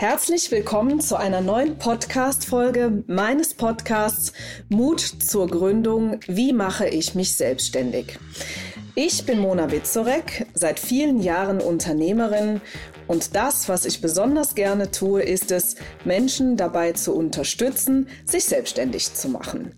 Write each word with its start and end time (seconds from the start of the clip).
Herzlich 0.00 0.50
willkommen 0.50 1.02
zu 1.02 1.16
einer 1.16 1.42
neuen 1.42 1.76
Podcast-Folge 1.76 3.04
meines 3.06 3.52
Podcasts 3.52 4.32
Mut 4.70 4.98
zur 5.00 5.46
Gründung. 5.46 6.20
Wie 6.26 6.54
mache 6.54 6.88
ich 6.88 7.14
mich 7.14 7.36
selbstständig? 7.36 8.18
Ich 8.94 9.26
bin 9.26 9.40
Mona 9.40 9.70
Witzorek, 9.70 10.46
seit 10.54 10.80
vielen 10.80 11.20
Jahren 11.20 11.60
Unternehmerin 11.60 12.62
und 13.08 13.36
das, 13.36 13.68
was 13.68 13.84
ich 13.84 14.00
besonders 14.00 14.54
gerne 14.54 14.90
tue, 14.90 15.20
ist 15.20 15.50
es, 15.50 15.76
Menschen 16.06 16.56
dabei 16.56 16.92
zu 16.92 17.14
unterstützen, 17.14 18.08
sich 18.24 18.46
selbstständig 18.46 19.12
zu 19.12 19.28
machen. 19.28 19.74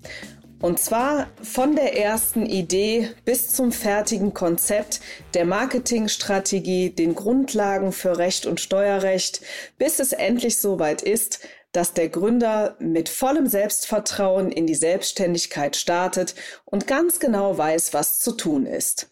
Und 0.63 0.79
zwar 0.79 1.27
von 1.43 1.75
der 1.75 1.99
ersten 1.99 2.47
Idee 2.47 3.11
bis 3.25 3.51
zum 3.51 3.73
fertigen 3.73 4.33
Konzept 4.33 5.01
der 5.35 5.45
Marketingstrategie, 5.45 6.91
den 6.91 7.17
Grundlagen 7.17 7.91
für 7.91 8.17
Recht 8.17 8.47
und 8.47 8.61
Steuerrecht, 8.61 9.41
bis 9.77 9.99
es 9.99 10.13
endlich 10.13 10.61
soweit 10.61 11.03
ist, 11.03 11.41
dass 11.73 11.95
der 11.95 12.09
Gründer 12.09 12.77
mit 12.79 13.09
vollem 13.09 13.49
Selbstvertrauen 13.49 14.53
in 14.53 14.69
die 14.69 14.77
Selbstständigkeit 14.77 15.75
startet 15.75 16.37
und 16.65 16.87
ganz 16.87 17.19
genau 17.19 17.59
weiß, 17.59 17.93
was 17.93 18.21
zu 18.21 18.31
tun 18.31 18.65
ist. 18.65 19.11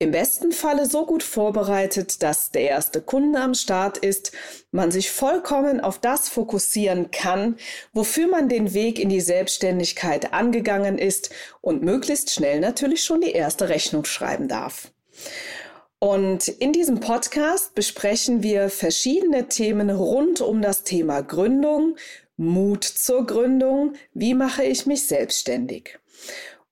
Im 0.00 0.10
besten 0.10 0.50
Falle 0.50 0.86
so 0.86 1.06
gut 1.06 1.22
vorbereitet, 1.22 2.22
dass 2.22 2.50
der 2.50 2.62
erste 2.62 3.00
Kunde 3.00 3.38
am 3.38 3.54
Start 3.54 3.96
ist, 3.96 4.32
man 4.72 4.90
sich 4.90 5.10
vollkommen 5.10 5.80
auf 5.80 6.00
das 6.00 6.28
fokussieren 6.28 7.12
kann, 7.12 7.56
wofür 7.92 8.26
man 8.26 8.48
den 8.48 8.74
Weg 8.74 8.98
in 8.98 9.08
die 9.08 9.20
Selbstständigkeit 9.20 10.32
angegangen 10.32 10.98
ist 10.98 11.30
und 11.60 11.82
möglichst 11.82 12.32
schnell 12.32 12.58
natürlich 12.58 13.04
schon 13.04 13.20
die 13.20 13.32
erste 13.32 13.68
Rechnung 13.68 14.04
schreiben 14.04 14.48
darf. 14.48 14.90
Und 16.00 16.48
in 16.48 16.72
diesem 16.72 16.98
Podcast 16.98 17.74
besprechen 17.76 18.42
wir 18.42 18.70
verschiedene 18.70 19.48
Themen 19.48 19.90
rund 19.90 20.40
um 20.40 20.60
das 20.60 20.82
Thema 20.82 21.22
Gründung, 21.22 21.96
Mut 22.36 22.82
zur 22.82 23.24
Gründung, 23.26 23.94
wie 24.12 24.34
mache 24.34 24.64
ich 24.64 24.86
mich 24.86 25.06
selbstständig. 25.06 25.98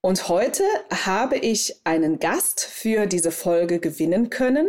Und 0.05 0.28
heute 0.28 0.64
habe 0.91 1.36
ich 1.36 1.77
einen 1.84 2.19
Gast 2.19 2.61
für 2.61 3.06
diese 3.06 3.31
Folge 3.31 3.78
gewinnen 3.78 4.31
können. 4.31 4.69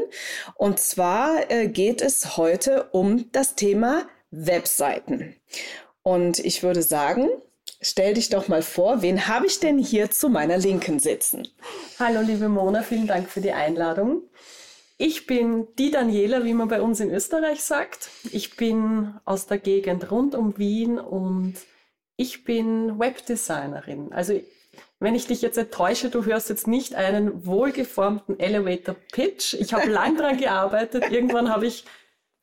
Und 0.53 0.79
zwar 0.79 1.49
äh, 1.49 1.67
geht 1.67 2.03
es 2.03 2.37
heute 2.37 2.83
um 2.91 3.31
das 3.31 3.55
Thema 3.55 4.05
Webseiten. 4.29 5.35
Und 6.03 6.37
ich 6.37 6.61
würde 6.61 6.83
sagen, 6.83 7.29
stell 7.81 8.13
dich 8.13 8.29
doch 8.29 8.47
mal 8.47 8.61
vor, 8.61 9.01
wen 9.01 9.27
habe 9.27 9.47
ich 9.47 9.59
denn 9.59 9.79
hier 9.79 10.11
zu 10.11 10.29
meiner 10.29 10.59
Linken 10.59 10.99
sitzen? 10.99 11.47
Hallo 11.97 12.21
liebe 12.21 12.47
Mona, 12.47 12.83
vielen 12.83 13.07
Dank 13.07 13.27
für 13.27 13.41
die 13.41 13.53
Einladung. 13.53 14.21
Ich 14.99 15.25
bin 15.25 15.67
die 15.79 15.89
Daniela, 15.89 16.45
wie 16.45 16.53
man 16.53 16.67
bei 16.67 16.79
uns 16.79 16.99
in 16.99 17.09
Österreich 17.09 17.63
sagt. 17.63 18.11
Ich 18.31 18.55
bin 18.55 19.15
aus 19.25 19.47
der 19.47 19.57
Gegend 19.57 20.11
rund 20.11 20.35
um 20.35 20.59
Wien 20.59 20.99
und 20.99 21.55
ich 22.17 22.43
bin 22.43 22.99
Webdesignerin. 22.99 24.13
Also 24.13 24.39
wenn 24.99 25.15
ich 25.15 25.27
dich 25.27 25.41
jetzt 25.41 25.57
enttäusche, 25.57 26.09
du 26.09 26.25
hörst 26.25 26.49
jetzt 26.49 26.67
nicht 26.67 26.95
einen 26.95 27.45
wohlgeformten 27.45 28.39
Elevator 28.39 28.95
Pitch. 29.11 29.53
Ich 29.55 29.73
habe 29.73 29.89
lang 29.89 30.17
daran 30.17 30.37
gearbeitet. 30.37 31.11
Irgendwann 31.11 31.49
habe 31.49 31.67
ich 31.67 31.85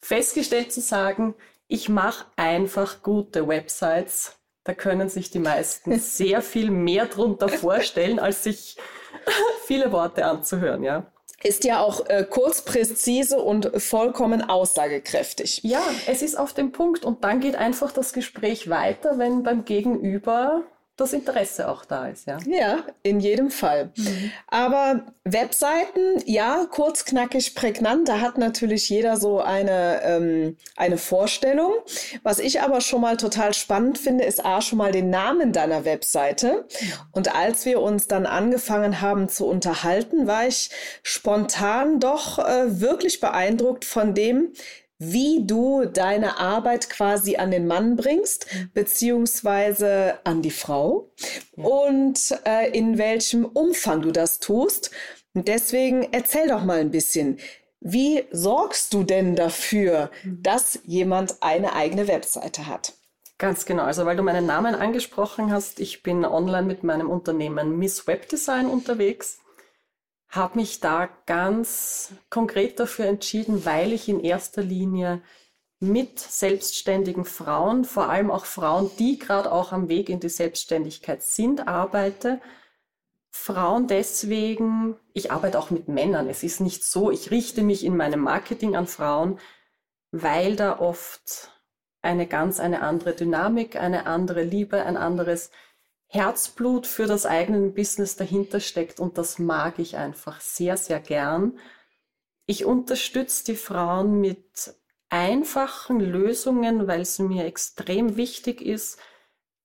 festgestellt 0.01 0.73
zu 0.73 0.81
sagen, 0.81 1.35
ich 1.69 1.89
mache 1.89 2.27
einfach 2.37 3.03
gute 3.03 3.49
Websites. 3.49 4.37
Da 4.65 4.75
können 4.75 5.09
sich 5.09 5.31
die 5.31 5.39
meisten 5.39 5.99
sehr 5.99 6.43
viel 6.43 6.71
mehr 6.71 7.07
drunter 7.07 7.49
vorstellen, 7.49 8.19
als 8.19 8.45
sich 8.45 8.77
viele 9.67 9.93
Worte 9.93 10.27
anzuhören, 10.27 10.83
ja. 10.83 11.07
Ist 11.43 11.65
ja 11.65 11.81
auch 11.81 12.05
äh, 12.07 12.27
kurz, 12.29 12.63
präzise 12.63 13.41
und 13.41 13.71
vollkommen 13.81 14.43
aussagekräftig. 14.43 15.63
Ja, 15.63 15.83
es 16.07 16.21
ist 16.21 16.39
auf 16.39 16.53
dem 16.53 16.71
Punkt 16.71 17.07
und 17.07 17.25
dann 17.25 17.41
geht 17.41 17.57
einfach 17.57 17.93
das 17.93 18.13
Gespräch 18.13 18.69
weiter, 18.69 19.17
wenn 19.17 19.43
beim 19.43 19.65
Gegenüber 19.65 20.65
das 21.01 21.13
Interesse 21.13 21.69
auch 21.69 21.85
da 21.85 22.09
ist, 22.09 22.27
ja. 22.27 22.39
Ja, 22.47 22.85
in 23.03 23.21
jedem 23.21 23.51
Fall. 23.51 23.91
Mhm. 23.97 24.33
Aber 24.47 25.05
Webseiten, 25.25 26.23
ja, 26.27 26.67
kurz, 26.71 27.05
knackig, 27.05 27.55
prägnant, 27.55 28.09
da 28.09 28.21
hat 28.21 28.39
natürlich 28.39 28.89
jeder 28.89 29.17
so 29.17 29.41
eine, 29.41 30.03
ähm, 30.03 30.57
eine 30.77 30.99
Vorstellung. 30.99 31.73
Was 32.23 32.39
ich 32.39 32.61
aber 32.61 32.81
schon 32.81 33.01
mal 33.01 33.17
total 33.17 33.55
spannend 33.55 33.99
finde, 33.99 34.25
ist 34.25 34.45
A, 34.45 34.61
schon 34.61 34.79
mal 34.79 34.93
den 34.93 35.11
Namen 35.11 35.53
deiner 35.53 35.85
Webseite. 35.85 36.67
Und 37.13 37.35
als 37.35 37.65
wir 37.65 37.81
uns 37.81 38.07
dann 38.07 38.27
angefangen 38.27 39.01
haben 39.01 39.29
zu 39.29 39.47
unterhalten, 39.47 40.27
war 40.27 40.47
ich 40.47 40.71
spontan 41.03 42.01
doch 42.01 42.39
äh, 42.39 42.81
wirklich 42.81 43.21
beeindruckt 43.21 43.85
von 43.85 44.15
dem, 44.15 44.53
wie 45.01 45.47
du 45.47 45.87
deine 45.87 46.39
Arbeit 46.39 46.91
quasi 46.91 47.37
an 47.37 47.51
den 47.51 47.67
Mann 47.67 47.97
bringst, 47.97 48.47
beziehungsweise 48.75 50.19
an 50.25 50.43
die 50.43 50.51
Frau 50.51 51.11
ja. 51.57 51.65
und 51.65 52.39
äh, 52.47 52.71
in 52.71 52.99
welchem 52.99 53.47
Umfang 53.47 54.03
du 54.03 54.13
das 54.13 54.39
tust. 54.39 54.91
Und 55.33 55.49
deswegen 55.49 56.09
erzähl 56.13 56.49
doch 56.49 56.65
mal 56.65 56.79
ein 56.79 56.91
bisschen, 56.91 57.39
wie 57.81 58.25
sorgst 58.31 58.93
du 58.93 59.03
denn 59.03 59.37
dafür, 59.37 60.11
mhm. 60.23 60.43
dass 60.43 60.81
jemand 60.85 61.37
eine 61.41 61.75
eigene 61.75 62.07
Webseite 62.07 62.67
hat? 62.67 62.93
Ganz 63.39 63.65
genau. 63.65 63.85
Also 63.85 64.05
weil 64.05 64.17
du 64.17 64.23
meinen 64.23 64.45
Namen 64.45 64.75
angesprochen 64.75 65.51
hast, 65.51 65.81
ich 65.81 66.03
bin 66.03 66.27
online 66.27 66.67
mit 66.67 66.85
meinem 66.85 67.09
Unternehmen 67.09 67.79
Miss 67.79 68.07
Webdesign 68.07 68.67
unterwegs 68.67 69.39
habe 70.31 70.59
mich 70.59 70.81
da 70.81 71.09
ganz 71.27 72.13
konkret 72.31 72.79
dafür 72.79 73.07
entschieden, 73.07 73.65
weil 73.65 73.93
ich 73.93 74.09
in 74.09 74.21
erster 74.21 74.63
Linie 74.63 75.23
mit 75.81 76.21
selbstständigen 76.21 77.25
Frauen, 77.25 77.85
vor 77.85 78.09
allem 78.09 78.31
auch 78.31 78.45
Frauen, 78.45 78.91
die 78.99 79.19
gerade 79.19 79.51
auch 79.51 79.73
am 79.73 79.89
Weg 79.89 80.09
in 80.09 80.21
die 80.21 80.29
Selbstständigkeit 80.29 81.23
sind, 81.23 81.67
arbeite. 81.67 82.41
Frauen 83.31 83.87
deswegen, 83.89 84.97
ich 85.15 85.33
arbeite 85.33 85.59
auch 85.59 85.71
mit 85.71 85.89
Männern. 85.89 86.29
Es 86.29 86.43
ist 86.43 86.61
nicht 86.61 86.85
so, 86.85 87.11
ich 87.11 87.31
richte 87.31 87.63
mich 87.63 87.85
in 87.85 87.97
meinem 87.97 88.21
Marketing 88.21 88.77
an 88.77 88.87
Frauen, 88.87 89.39
weil 90.13 90.55
da 90.55 90.79
oft 90.79 91.51
eine 92.03 92.27
ganz 92.27 92.61
eine 92.61 92.83
andere 92.83 93.15
Dynamik, 93.15 93.77
eine 93.77 94.07
andere 94.07 94.43
Liebe, 94.43 94.85
ein 94.85 94.97
anderes 94.97 95.51
Herzblut 96.13 96.89
für 96.89 97.07
das 97.07 97.25
eigene 97.25 97.69
Business 97.69 98.17
dahinter 98.17 98.59
steckt 98.59 98.99
und 98.99 99.17
das 99.17 99.39
mag 99.39 99.79
ich 99.79 99.97
einfach 99.97 100.41
sehr, 100.41 100.77
sehr 100.77 100.99
gern. 100.99 101.57
Ich 102.47 102.65
unterstütze 102.65 103.45
die 103.45 103.55
Frauen 103.55 104.21
mit 104.21 104.75
einfachen 105.09 106.01
Lösungen, 106.01 106.89
weil 106.89 107.03
es 107.03 107.21
mir 107.21 107.45
extrem 107.45 108.17
wichtig 108.17 108.61
ist, 108.61 108.99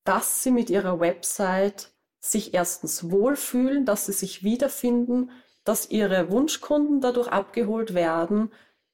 dass 0.03 0.43
sie 0.43 0.51
mit 0.51 0.69
ihrer 0.69 0.99
Website 0.99 1.91
sich 2.19 2.53
erstens 2.53 3.09
wohlfühlen, 3.09 3.83
dass 3.85 4.05
sie 4.05 4.13
sich 4.13 4.43
wiederfinden, 4.43 5.31
dass 5.63 5.89
ihre 5.89 6.29
Wunschkunden 6.29 7.01
dadurch 7.01 7.29
abgeholt 7.29 7.95
werden, 7.95 8.51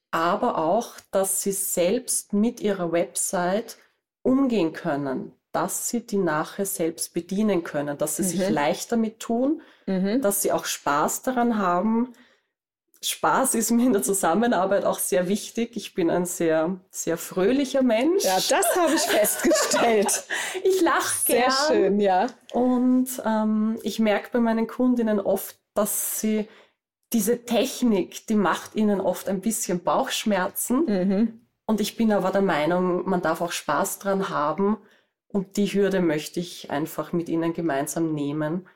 aber 0.09 0.57
auch, 0.57 1.01
dass 1.11 1.41
sie 1.41 1.51
selbst 1.51 2.31
mit 2.31 2.61
ihrer 2.61 2.93
Website 2.93 3.77
umgehen 4.21 4.71
können, 4.71 5.33
dass 5.51 5.89
sie 5.89 6.05
die 6.05 6.17
nachher 6.17 6.65
selbst 6.65 7.13
bedienen 7.13 7.63
können, 7.63 7.97
dass 7.97 8.17
sie 8.17 8.23
mhm. 8.23 8.27
sich 8.27 8.49
leicht 8.49 8.91
damit 8.91 9.19
tun, 9.19 9.61
mhm. 9.85 10.21
dass 10.21 10.41
sie 10.41 10.51
auch 10.51 10.65
Spaß 10.65 11.23
daran 11.23 11.57
haben. 11.57 12.13
Spaß 13.03 13.55
ist 13.55 13.71
mir 13.71 13.87
in 13.87 13.93
der 13.93 14.03
Zusammenarbeit 14.03 14.85
auch 14.85 14.99
sehr 14.99 15.27
wichtig. 15.27 15.75
Ich 15.75 15.95
bin 15.95 16.11
ein 16.11 16.25
sehr, 16.25 16.79
sehr 16.91 17.17
fröhlicher 17.17 17.81
Mensch. 17.81 18.23
Ja, 18.23 18.35
das 18.35 18.75
habe 18.75 18.93
ich 18.93 19.01
festgestellt. 19.01 20.23
ich 20.63 20.81
lache 20.81 21.25
gern. 21.25 21.51
Sehr 21.51 21.67
schön, 21.67 21.99
ja. 21.99 22.27
Und 22.53 23.09
ähm, 23.25 23.79
ich 23.81 23.97
merke 23.97 24.29
bei 24.33 24.39
meinen 24.39 24.67
Kundinnen 24.67 25.19
oft, 25.19 25.57
dass 25.73 26.19
sie 26.19 26.47
diese 27.11 27.43
Technik, 27.43 28.27
die 28.27 28.35
macht 28.35 28.75
ihnen 28.75 29.01
oft 29.01 29.27
ein 29.27 29.41
bisschen 29.41 29.83
Bauchschmerzen. 29.83 30.85
Mhm. 30.85 31.41
Und 31.65 31.81
ich 31.81 31.97
bin 31.97 32.11
aber 32.11 32.29
der 32.29 32.41
Meinung, 32.43 33.09
man 33.09 33.21
darf 33.21 33.41
auch 33.41 33.51
Spaß 33.51 33.97
dran 33.97 34.29
haben 34.29 34.77
und 35.31 35.57
die 35.57 35.67
Hürde 35.67 36.01
möchte 36.01 36.39
ich 36.39 36.71
einfach 36.71 37.13
mit 37.13 37.29
Ihnen 37.29 37.53
gemeinsam 37.53 38.13
nehmen, 38.13 38.67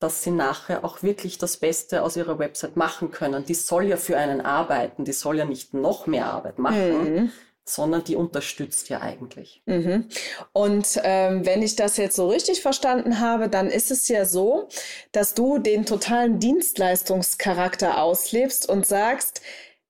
dass 0.00 0.22
Sie 0.22 0.30
nachher 0.30 0.84
auch 0.84 1.02
wirklich 1.02 1.38
das 1.38 1.56
Beste 1.56 2.02
aus 2.02 2.16
Ihrer 2.16 2.38
Website 2.38 2.76
machen 2.76 3.10
können. 3.10 3.44
Die 3.44 3.54
soll 3.54 3.84
ja 3.84 3.96
für 3.96 4.18
einen 4.18 4.40
arbeiten, 4.40 5.04
die 5.04 5.12
soll 5.12 5.38
ja 5.38 5.44
nicht 5.44 5.72
noch 5.72 6.06
mehr 6.06 6.26
Arbeit 6.26 6.58
machen. 6.58 7.14
Mhm 7.14 7.32
sondern 7.66 8.04
die 8.04 8.16
unterstützt 8.16 8.90
ja 8.90 9.00
eigentlich. 9.00 9.62
Mhm. 9.64 10.08
Und 10.52 11.00
ähm, 11.02 11.46
wenn 11.46 11.62
ich 11.62 11.76
das 11.76 11.96
jetzt 11.96 12.16
so 12.16 12.28
richtig 12.28 12.60
verstanden 12.60 13.20
habe, 13.20 13.48
dann 13.48 13.68
ist 13.68 13.90
es 13.90 14.06
ja 14.08 14.26
so, 14.26 14.68
dass 15.12 15.34
du 15.34 15.58
den 15.58 15.86
totalen 15.86 16.38
Dienstleistungscharakter 16.38 18.02
auslebst 18.02 18.68
und 18.68 18.86
sagst, 18.86 19.40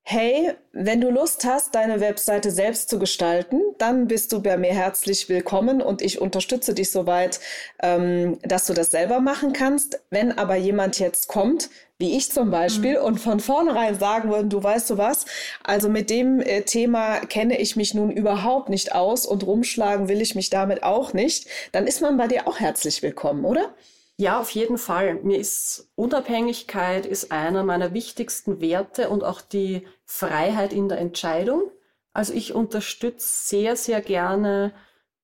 Hey, 0.07 0.53
wenn 0.73 1.01
du 1.01 1.09
Lust 1.09 1.47
hast, 1.47 1.75
deine 1.75 1.99
Webseite 1.99 2.51
selbst 2.51 2.91
zu 2.91 2.99
gestalten, 2.99 3.63
dann 3.79 4.07
bist 4.07 4.33
du 4.33 4.43
bei 4.43 4.59
mir 4.59 4.75
herzlich 4.75 5.31
willkommen 5.31 5.81
und 5.81 6.03
ich 6.03 6.21
unterstütze 6.21 6.75
dich 6.75 6.91
soweit, 6.91 7.41
ähm, 7.83 8.39
dass 8.43 8.67
du 8.67 8.75
das 8.75 8.91
selber 8.91 9.21
machen 9.21 9.55
kannst. 9.55 10.03
Wenn 10.11 10.37
aber 10.37 10.57
jemand 10.57 10.99
jetzt 10.99 11.29
kommt, 11.29 11.71
wie 11.97 12.19
ich 12.19 12.31
zum 12.31 12.51
Beispiel, 12.51 12.99
mhm. 12.99 13.05
und 13.05 13.19
von 13.19 13.41
vornherein 13.41 13.99
sagen 13.99 14.29
würde, 14.29 14.49
du 14.49 14.63
weißt 14.63 14.91
du 14.91 14.99
was, 14.99 15.25
also 15.63 15.89
mit 15.89 16.11
dem 16.11 16.39
äh, 16.41 16.61
Thema 16.61 17.21
kenne 17.21 17.59
ich 17.59 17.75
mich 17.75 17.95
nun 17.95 18.11
überhaupt 18.11 18.69
nicht 18.69 18.95
aus 18.95 19.25
und 19.25 19.47
rumschlagen 19.47 20.11
will 20.11 20.21
ich 20.21 20.35
mich 20.35 20.51
damit 20.51 20.83
auch 20.83 21.15
nicht, 21.15 21.49
dann 21.73 21.87
ist 21.87 22.03
man 22.03 22.19
bei 22.19 22.29
dir 22.29 22.47
auch 22.47 22.61
herzlich 22.61 23.03
willkommen, 23.03 23.47
oder? 23.47 23.73
Ja, 24.17 24.39
auf 24.41 24.51
jeden 24.51 24.79
Fall. 24.79 25.15
Mir 25.23 25.39
ist 25.39 25.91
Unabhängigkeit 25.97 27.05
ist 27.05 27.33
einer 27.33 27.65
meiner 27.65 27.93
wichtigsten 27.95 28.61
Werte 28.61 29.11
und 29.11 29.25
auch 29.25 29.41
die 29.41 29.89
Freiheit 30.05 30.73
in 30.73 30.89
der 30.89 30.99
Entscheidung. 30.99 31.71
Also 32.13 32.33
ich 32.33 32.55
unterstütze 32.55 33.27
sehr, 33.49 33.77
sehr 33.77 34.01
gerne 34.01 34.73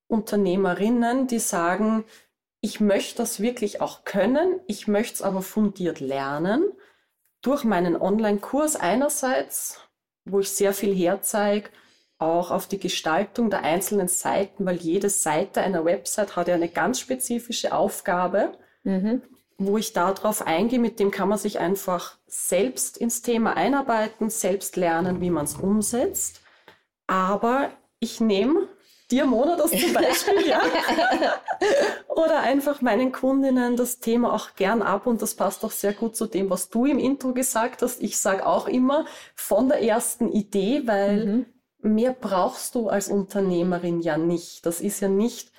Unternehmerinnen, 0.08 1.28
die 1.28 1.38
sagen, 1.38 2.04
ich 2.60 2.81
möchte 2.81 3.19
das 3.19 3.40
wirklich 3.40 3.81
auch 3.81 4.04
können, 4.04 4.60
ich 4.66 4.88
möchte 4.88 5.14
es 5.14 5.22
aber 5.22 5.42
fundiert 5.42 6.00
lernen. 6.00 6.64
Durch 7.42 7.62
meinen 7.64 7.96
Online-Kurs 7.96 8.75
einerseits, 8.76 9.81
wo 10.25 10.40
ich 10.40 10.50
sehr 10.50 10.75
viel 10.75 10.94
herzeige, 10.94 11.70
auch 12.19 12.50
auf 12.50 12.66
die 12.66 12.81
Gestaltung 12.81 13.50
der 13.50 13.62
einzelnen 13.62 14.08
Seiten, 14.08 14.66
weil 14.66 14.76
jede 14.76 15.10
Seite 15.10 15.60
einer 15.62 15.84
Website 15.84 16.37
hat 16.37 16.48
ja 16.48 16.54
eine 16.56 16.69
ganz 16.69 16.98
spezifische 17.00 17.72
Aufgabe 17.72 18.58
mhm. 18.85 19.23
wo 19.59 19.79
ich 19.79 19.93
darauf 19.93 20.47
eingehe, 20.47 20.79
mit 20.79 20.99
dem 21.00 21.11
kann 21.11 21.29
man 21.29 21.38
sich 21.38 21.59
einfach 21.59 22.19
selbst 22.27 22.97
ins 22.97 23.23
Thema 23.23 23.56
einarbeiten, 23.56 24.31
selbst 24.31 24.77
lernen, 24.77 25.21
wie 25.21 25.31
man 25.31 25.44
es 25.44 25.55
umsetzt. 25.55 26.41
Aber 27.06 27.71
ich 27.99 28.21
nehme 28.21 28.69
dir, 29.11 29.27
Mona, 29.27 29.56
das 29.56 29.71
zum 29.71 29.93
Beispiel, 29.93 30.47
ja. 30.47 30.62
Oder 32.09 32.41
einfach 32.41 32.81
meinen 32.81 33.12
Kundinnen 33.12 33.77
das 33.77 33.99
Thema 33.99 34.32
auch 34.32 34.55
gern 34.55 34.83
ab 34.83 35.06
und 35.06 35.23
das 35.23 35.35
passt 35.35 35.65
auch 35.65 35.71
sehr 35.71 35.93
gut 35.93 36.17
zu 36.17 36.26
dem, 36.26 36.50
was 36.50 36.71
du 36.71 36.87
im 36.87 36.99
Intro 36.99 37.33
gesagt 37.33 37.83
hast. 37.83 38.00
Ich 38.00 38.19
sage 38.19 38.47
auch 38.47 38.69
immer 38.69 39.06
von 39.35 39.69
der 39.69 39.83
ersten 39.83 40.31
Idee, 40.31 40.83
weil 40.87 41.26
mhm. 41.26 41.47
mehr 41.79 42.12
brauchst 42.12 42.75
du 42.75 42.88
als 42.88 43.09
Unternehmerin 43.09 44.00
ja 44.00 44.17
nicht. 44.17 44.65
Das 44.67 44.81
ist 44.81 45.00
ja 45.00 45.09
nicht 45.09 45.53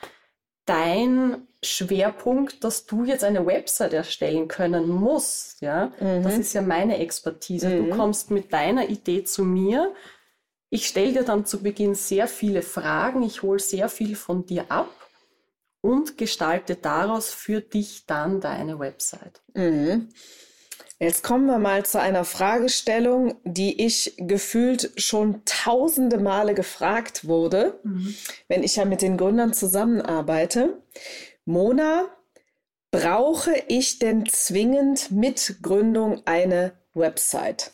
dein 0.66 1.48
Schwerpunkt, 1.64 2.64
dass 2.64 2.86
du 2.86 3.06
jetzt 3.06 3.24
eine 3.24 3.46
Website 3.46 3.94
erstellen 3.94 4.48
können 4.48 4.90
musst. 4.90 5.62
Ja, 5.62 5.92
mhm. 6.00 6.24
das 6.24 6.38
ist 6.38 6.54
ja 6.54 6.62
meine 6.62 6.98
Expertise. 6.98 7.70
Mhm. 7.70 7.90
Du 7.90 7.96
kommst 7.96 8.32
mit 8.32 8.52
deiner 8.52 8.90
Idee 8.90 9.24
zu 9.24 9.44
mir. 9.44 9.94
Ich 10.70 10.88
stelle 10.88 11.14
dir 11.14 11.24
dann 11.24 11.46
zu 11.46 11.62
Beginn 11.62 11.96
sehr 11.96 12.28
viele 12.28 12.62
Fragen. 12.62 13.24
Ich 13.24 13.44
hole 13.44 13.60
sehr 13.60 13.90
viel 13.90 14.16
von 14.16 14.46
dir 14.46 14.66
ab 14.70 14.90
und 15.82 16.18
gestalte 16.18 16.76
daraus 16.76 17.34
für 17.34 17.62
dich 17.62 18.06
dann 18.06 18.40
deine 18.40 18.80
Website. 18.80 19.42
Mhm. 19.54 20.10
Jetzt 21.00 21.24
kommen 21.24 21.48
wir 21.48 21.58
mal 21.58 21.84
zu 21.84 22.00
einer 22.00 22.24
Fragestellung, 22.24 23.34
die 23.44 23.84
ich 23.84 24.14
gefühlt 24.18 24.92
schon 24.98 25.42
tausende 25.46 26.20
Male 26.20 26.54
gefragt 26.54 27.28
wurde, 27.28 27.80
mhm. 27.84 28.16
wenn 28.48 28.62
ich 28.62 28.76
ja 28.76 28.86
mit 28.86 29.02
den 29.02 29.18
Gründern 29.18 29.52
zusammenarbeite. 29.54 30.78
Mona, 31.46 32.10
brauche 32.92 33.56
ich 33.68 34.00
denn 34.00 34.28
zwingend 34.28 35.12
mit 35.12 35.58
Gründung 35.62 36.22
eine 36.26 36.74
Website? 36.94 37.72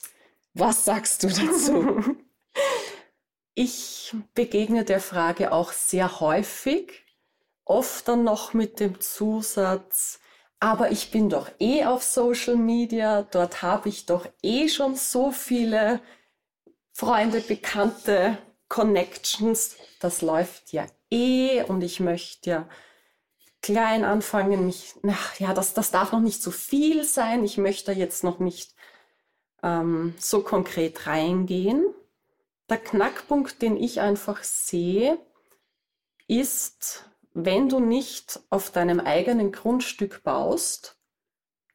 Was 0.53 0.85
sagst 0.85 1.23
du 1.23 1.27
dazu? 1.27 2.15
Ich 3.59 4.13
begegne 4.35 4.83
der 4.85 4.99
Frage 4.99 5.51
auch 5.51 5.71
sehr 5.71 6.19
häufig, 6.19 7.03
oft 7.65 8.07
dann 8.07 8.23
noch 8.23 8.53
mit 8.53 8.79
dem 8.79 9.01
Zusatz, 9.01 10.19
aber 10.59 10.91
ich 10.91 11.09
bin 11.09 11.27
doch 11.27 11.49
eh 11.59 11.83
auf 11.85 12.03
Social 12.03 12.55
Media, 12.55 13.23
dort 13.23 13.63
habe 13.63 13.89
ich 13.89 14.05
doch 14.05 14.27
eh 14.43 14.69
schon 14.69 14.95
so 14.95 15.31
viele 15.31 16.01
Freunde, 16.93 17.41
Bekannte, 17.41 18.37
Connections. 18.69 19.75
Das 19.99 20.21
läuft 20.21 20.71
ja 20.71 20.85
eh 21.09 21.63
und 21.63 21.81
ich 21.83 21.99
möchte 21.99 22.49
ja 22.51 22.69
klein 23.67 24.05
anfangen. 24.05 24.65
Mich, 24.65 24.95
ach, 25.07 25.37
ja, 25.39 25.53
das, 25.53 25.73
das 25.73 25.91
darf 25.91 26.13
noch 26.13 26.21
nicht 26.21 26.41
zu 26.41 26.51
viel 26.51 27.03
sein. 27.03 27.43
Ich 27.43 27.57
möchte 27.57 27.91
jetzt 27.91 28.23
noch 28.23 28.39
nicht 28.39 28.73
ähm, 29.61 30.15
so 30.17 30.41
konkret 30.41 31.05
reingehen. 31.05 31.85
Der 32.69 32.77
Knackpunkt, 32.77 33.61
den 33.61 33.75
ich 33.75 33.99
einfach 33.99 34.43
sehe, 34.43 35.17
ist, 36.27 37.09
wenn 37.33 37.67
du 37.67 37.79
nicht 37.81 38.39
auf 38.49 38.71
deinem 38.71 39.01
eigenen 39.01 39.51
Grundstück 39.51 40.23
baust, 40.23 40.97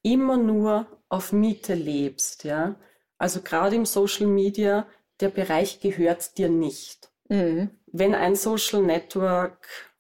immer 0.03 0.39
nur 0.39 0.87
auf 1.11 1.33
Miete 1.33 1.75
lebst, 1.75 2.45
ja. 2.45 2.77
Also 3.19 3.43
gerade 3.43 3.77
im 3.77 3.85
Social 3.85 4.27
Media, 4.27 4.87
der 5.21 5.29
Bereich 5.29 5.81
gehört 5.81 6.39
dir 6.39 6.49
nicht. 6.49 7.13
Mhm. 7.29 7.71
Wenn 7.87 8.15
ein 8.15 8.35
Social 8.35 8.83
Network 8.83 9.92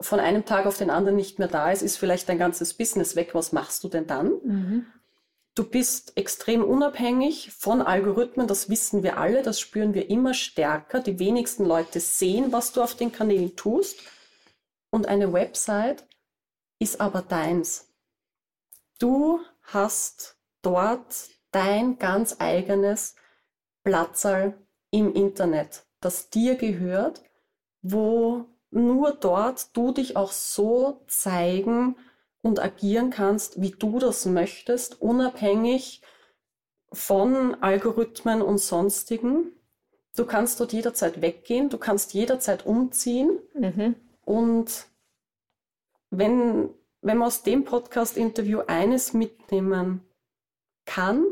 von 0.00 0.20
einem 0.20 0.44
Tag 0.44 0.66
auf 0.66 0.78
den 0.78 0.90
anderen 0.90 1.16
nicht 1.16 1.38
mehr 1.38 1.48
da 1.48 1.70
ist, 1.70 1.82
ist 1.82 1.96
vielleicht 1.96 2.28
dein 2.28 2.38
ganzes 2.38 2.74
Business 2.74 3.16
weg. 3.16 3.34
Was 3.34 3.52
machst 3.52 3.84
du 3.84 3.88
denn 3.88 4.06
dann? 4.06 4.32
Mhm. 4.42 4.86
Du 5.54 5.64
bist 5.64 6.16
extrem 6.16 6.64
unabhängig 6.64 7.50
von 7.50 7.82
Algorithmen, 7.82 8.46
das 8.46 8.70
wissen 8.70 9.02
wir 9.02 9.18
alle, 9.18 9.42
das 9.42 9.60
spüren 9.60 9.94
wir 9.94 10.08
immer 10.08 10.32
stärker. 10.32 11.00
Die 11.00 11.18
wenigsten 11.18 11.64
Leute 11.64 12.00
sehen, 12.00 12.52
was 12.52 12.72
du 12.72 12.82
auf 12.82 12.94
den 12.94 13.12
Kanälen 13.12 13.56
tust 13.56 13.98
und 14.90 15.06
eine 15.06 15.32
Website 15.32 16.06
ist 16.78 17.00
aber 17.00 17.22
deins. 17.22 17.88
Du 18.98 19.40
hast 19.62 20.36
dort 20.62 21.28
dein 21.50 21.98
ganz 21.98 22.36
eigenes 22.38 23.16
Platzal 23.82 24.56
im 24.90 25.14
Internet, 25.14 25.84
das 26.00 26.30
dir 26.30 26.54
gehört, 26.54 27.22
wo 27.82 28.46
nur 28.70 29.12
dort 29.12 29.76
du 29.76 29.92
dich 29.92 30.16
auch 30.16 30.32
so 30.32 31.02
zeigen 31.06 31.96
und 32.42 32.60
agieren 32.60 33.10
kannst, 33.10 33.60
wie 33.60 33.70
du 33.70 33.98
das 33.98 34.26
möchtest, 34.26 35.00
unabhängig 35.00 36.02
von 36.92 37.54
Algorithmen 37.62 38.42
und 38.42 38.58
sonstigen. 38.58 39.52
Du 40.16 40.24
kannst 40.24 40.58
dort 40.60 40.72
jederzeit 40.72 41.20
weggehen, 41.20 41.68
du 41.68 41.78
kannst 41.78 42.14
jederzeit 42.14 42.66
umziehen. 42.66 43.38
Mhm. 43.54 43.94
Und 44.24 44.86
wenn, 46.10 46.70
wenn 47.00 47.18
man 47.18 47.28
aus 47.28 47.42
dem 47.42 47.64
Podcast-Interview 47.64 48.60
eines 48.66 49.12
mitnehmen 49.12 50.02
kann, 50.84 51.24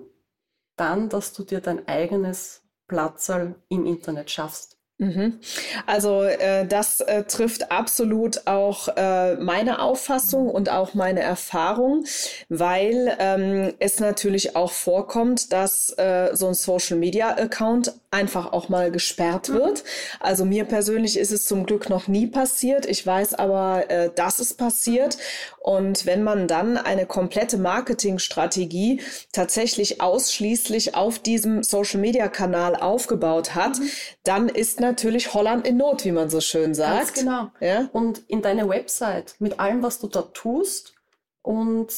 dann, 0.76 1.08
dass 1.08 1.32
du 1.32 1.42
dir 1.42 1.60
dein 1.60 1.88
eigenes 1.88 2.62
Platzal 2.86 3.56
im 3.68 3.84
Internet 3.84 4.30
schaffst. 4.30 4.77
Mhm. 4.98 5.38
Also 5.86 6.24
äh, 6.24 6.66
das 6.66 6.98
äh, 7.00 7.22
trifft 7.22 7.70
absolut 7.70 8.48
auch 8.48 8.88
äh, 8.96 9.36
meine 9.36 9.80
Auffassung 9.80 10.50
und 10.50 10.70
auch 10.70 10.94
meine 10.94 11.20
Erfahrung, 11.20 12.04
weil 12.48 13.16
ähm, 13.20 13.74
es 13.78 14.00
natürlich 14.00 14.56
auch 14.56 14.72
vorkommt, 14.72 15.52
dass 15.52 15.90
äh, 15.98 16.30
so 16.32 16.48
ein 16.48 16.54
Social-Media-Account 16.54 17.94
einfach 18.10 18.52
auch 18.52 18.68
mal 18.68 18.90
gesperrt 18.90 19.50
mhm. 19.50 19.54
wird. 19.54 19.84
Also 20.18 20.44
mir 20.44 20.64
persönlich 20.64 21.16
ist 21.16 21.30
es 21.30 21.44
zum 21.44 21.64
Glück 21.64 21.88
noch 21.88 22.08
nie 22.08 22.26
passiert. 22.26 22.84
Ich 22.84 23.06
weiß 23.06 23.34
aber, 23.34 23.88
äh, 23.90 24.10
dass 24.12 24.40
es 24.40 24.52
passiert. 24.52 25.16
Und 25.60 26.06
wenn 26.06 26.24
man 26.24 26.48
dann 26.48 26.76
eine 26.76 27.06
komplette 27.06 27.58
Marketingstrategie 27.58 29.02
tatsächlich 29.32 30.00
ausschließlich 30.00 30.96
auf 30.96 31.18
diesem 31.20 31.62
Social-Media-Kanal 31.62 32.74
aufgebaut 32.74 33.54
hat, 33.54 33.78
mhm. 33.78 33.90
dann 34.24 34.48
ist 34.48 34.80
natürlich 34.80 34.87
Holland 35.34 35.66
in 35.66 35.76
Not, 35.76 36.04
wie 36.04 36.12
man 36.12 36.30
so 36.30 36.40
schön 36.40 36.74
sagt. 36.74 36.98
Ganz 36.98 37.12
genau. 37.14 37.50
Ja? 37.60 37.88
Und 37.92 38.18
in 38.28 38.42
deine 38.42 38.68
Website 38.68 39.36
mit 39.38 39.60
allem, 39.60 39.82
was 39.82 39.98
du 40.00 40.06
dort 40.08 40.34
tust 40.34 40.94
und 41.42 41.88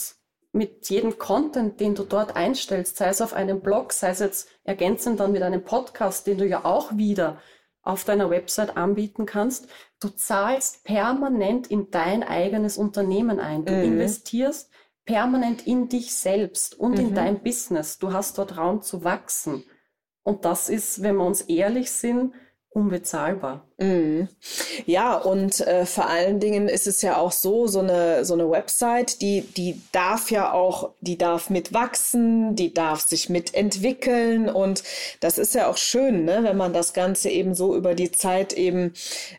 mit 0.52 0.88
jedem 0.88 1.18
Content, 1.18 1.80
den 1.80 1.94
du 1.94 2.04
dort 2.04 2.34
einstellst, 2.36 2.96
sei 2.96 3.08
es 3.08 3.22
auf 3.22 3.34
einem 3.34 3.60
Blog, 3.60 3.92
sei 3.92 4.10
es 4.10 4.18
jetzt 4.18 4.48
ergänzend 4.64 5.20
dann 5.20 5.32
mit 5.32 5.42
einem 5.42 5.62
Podcast, 5.62 6.26
den 6.26 6.38
du 6.38 6.46
ja 6.46 6.64
auch 6.64 6.96
wieder 6.96 7.40
auf 7.82 8.04
deiner 8.04 8.30
Website 8.30 8.76
anbieten 8.76 9.26
kannst, 9.26 9.68
du 10.00 10.08
zahlst 10.08 10.84
permanent 10.84 11.68
in 11.68 11.90
dein 11.90 12.22
eigenes 12.22 12.76
Unternehmen 12.76 13.40
ein. 13.40 13.64
Du 13.64 13.72
mhm. 13.72 13.84
investierst 13.84 14.70
permanent 15.04 15.66
in 15.66 15.88
dich 15.88 16.14
selbst 16.14 16.78
und 16.78 16.92
mhm. 16.92 17.00
in 17.00 17.14
dein 17.14 17.42
Business. 17.42 17.98
Du 17.98 18.12
hast 18.12 18.36
dort 18.38 18.56
Raum 18.56 18.82
zu 18.82 19.02
wachsen. 19.04 19.64
Und 20.22 20.44
das 20.44 20.68
ist, 20.68 21.02
wenn 21.02 21.16
wir 21.16 21.24
uns 21.24 21.42
ehrlich 21.42 21.90
sind, 21.90 22.34
unbezahlbar. 22.72 23.66
Mhm. 23.78 24.28
Ja, 24.86 25.16
und 25.16 25.60
äh, 25.66 25.86
vor 25.86 26.08
allen 26.08 26.38
Dingen 26.38 26.68
ist 26.68 26.86
es 26.86 27.02
ja 27.02 27.16
auch 27.16 27.32
so, 27.32 27.66
so 27.66 27.80
eine, 27.80 28.24
so 28.24 28.34
eine 28.34 28.48
Website, 28.48 29.20
die, 29.20 29.40
die 29.40 29.82
darf 29.90 30.30
ja 30.30 30.52
auch, 30.52 30.90
die 31.00 31.18
darf 31.18 31.50
mitwachsen, 31.50 32.54
die 32.54 32.72
darf 32.72 33.00
sich 33.00 33.28
mitentwickeln 33.28 34.48
und 34.48 34.84
das 35.18 35.38
ist 35.38 35.56
ja 35.56 35.68
auch 35.68 35.78
schön, 35.78 36.24
ne, 36.24 36.40
wenn 36.42 36.56
man 36.56 36.72
das 36.72 36.92
Ganze 36.92 37.28
eben 37.28 37.54
so 37.54 37.74
über 37.74 37.96
die 37.96 38.12
Zeit 38.12 38.52
eben, 38.52 38.92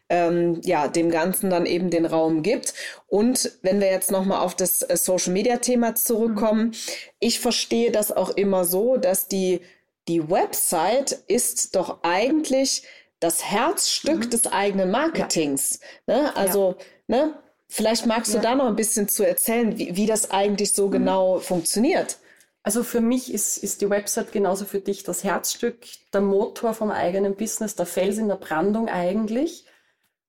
ähm, 0.10 0.60
ja, 0.66 0.90
dem 0.90 1.10
Ganzen 1.10 1.50
dann 1.50 1.66
eben 1.66 1.90
den 1.90 2.06
Raum 2.06 2.44
gibt. 2.44 2.74
Und 3.08 3.58
wenn 3.62 3.80
wir 3.80 3.90
jetzt 3.90 4.12
nochmal 4.12 4.42
auf 4.42 4.56
das 4.56 4.82
äh, 4.82 4.98
Social-Media-Thema 4.98 5.96
zurückkommen, 5.96 6.68
mhm. 6.68 6.74
ich 7.20 7.40
verstehe 7.40 7.92
das 7.92 8.12
auch 8.12 8.32
immer 8.32 8.66
so, 8.66 8.98
dass 8.98 9.30
die, 9.30 9.62
die 10.10 10.30
Website 10.30 11.12
ist 11.28 11.76
doch 11.76 12.00
eigentlich 12.02 12.84
das 13.22 13.46
Herzstück 13.46 14.26
mhm. 14.26 14.30
des 14.30 14.48
eigenen 14.48 14.92
Marketings. 14.92 15.80
Ja. 16.08 16.18
Ne? 16.18 16.36
Also, 16.36 16.76
ja. 17.08 17.26
ne? 17.26 17.34
Vielleicht 17.68 18.06
magst 18.06 18.34
du 18.34 18.40
da 18.40 18.54
noch 18.54 18.66
ein 18.66 18.76
bisschen 18.76 19.08
zu 19.08 19.26
erzählen, 19.26 19.78
wie, 19.78 19.96
wie 19.96 20.06
das 20.06 20.32
eigentlich 20.32 20.74
so 20.74 20.88
mhm. 20.88 20.92
genau 20.92 21.40
funktioniert. 21.40 22.18
Also 22.64 22.84
für 22.84 23.00
mich 23.00 23.34
ist, 23.34 23.58
ist 23.58 23.82
die 23.82 23.90
Website 23.90 24.34
genauso 24.34 24.66
für 24.66 24.82
dich 24.82 25.04
das 25.04 25.24
Herzstück, 25.24 25.78
der 26.14 26.22
Motor 26.22 26.74
vom 26.74 26.92
eigenen 26.92 27.36
Business, 27.36 27.76
der 27.76 27.86
Fels 27.86 28.18
in 28.18 28.28
der 28.28 28.36
Brandung 28.36 28.90
eigentlich. 28.90 29.66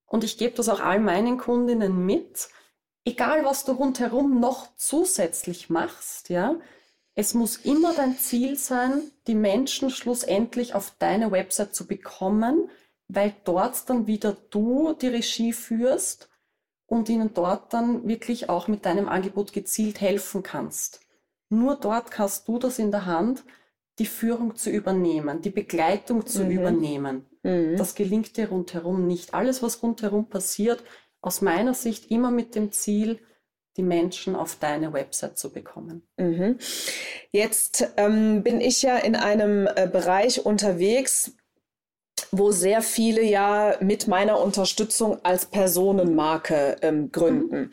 Und 0.06 0.22
ich 0.22 0.38
gebe 0.38 0.54
das 0.54 0.68
auch 0.68 0.80
all 0.80 1.00
meinen 1.00 1.36
Kundinnen 1.36 2.06
mit. 2.06 2.48
Egal, 3.04 3.44
was 3.44 3.64
du 3.64 3.72
rundherum 3.72 4.38
noch 4.38 4.68
zusätzlich 4.76 5.68
machst, 5.68 6.28
ja, 6.28 6.54
es 7.14 7.34
muss 7.34 7.56
immer 7.56 7.92
dein 7.92 8.16
Ziel 8.16 8.56
sein, 8.56 9.02
die 9.26 9.34
Menschen 9.34 9.90
schlussendlich 9.90 10.74
auf 10.74 10.94
deine 10.98 11.30
Website 11.30 11.74
zu 11.74 11.86
bekommen, 11.86 12.70
weil 13.14 13.34
dort 13.44 13.88
dann 13.88 14.06
wieder 14.06 14.36
du 14.50 14.94
die 14.94 15.08
Regie 15.08 15.52
führst 15.52 16.28
und 16.86 17.08
ihnen 17.08 17.34
dort 17.34 17.72
dann 17.72 18.06
wirklich 18.08 18.48
auch 18.48 18.68
mit 18.68 18.84
deinem 18.86 19.08
Angebot 19.08 19.52
gezielt 19.52 20.00
helfen 20.00 20.42
kannst. 20.42 21.00
Nur 21.48 21.76
dort 21.76 22.10
kannst 22.10 22.48
du 22.48 22.58
das 22.58 22.78
in 22.78 22.90
der 22.90 23.06
Hand, 23.06 23.44
die 23.98 24.06
Führung 24.06 24.56
zu 24.56 24.70
übernehmen, 24.70 25.42
die 25.42 25.50
Begleitung 25.50 26.26
zu 26.26 26.44
mhm. 26.44 26.50
übernehmen. 26.50 27.26
Mhm. 27.42 27.76
Das 27.76 27.94
gelingt 27.94 28.36
dir 28.36 28.48
rundherum 28.48 29.06
nicht. 29.06 29.34
Alles, 29.34 29.62
was 29.62 29.82
rundherum 29.82 30.28
passiert, 30.28 30.82
aus 31.20 31.42
meiner 31.42 31.74
Sicht 31.74 32.10
immer 32.10 32.30
mit 32.30 32.54
dem 32.54 32.72
Ziel, 32.72 33.20
die 33.76 33.82
Menschen 33.82 34.34
auf 34.34 34.56
deine 34.56 34.92
Website 34.92 35.38
zu 35.38 35.50
bekommen. 35.50 36.02
Mhm. 36.16 36.58
Jetzt 37.30 37.92
ähm, 37.96 38.42
bin 38.42 38.60
ich 38.60 38.82
ja 38.82 38.96
in 38.96 39.16
einem 39.16 39.66
äh, 39.66 39.86
Bereich 39.86 40.44
unterwegs, 40.44 41.36
wo 42.34 42.50
sehr 42.50 42.80
viele 42.80 43.22
ja 43.22 43.76
mit 43.80 44.08
meiner 44.08 44.40
Unterstützung 44.40 45.22
als 45.22 45.44
Personenmarke 45.44 46.76
ähm, 46.80 47.12
gründen. 47.12 47.60
Mhm. 47.60 47.70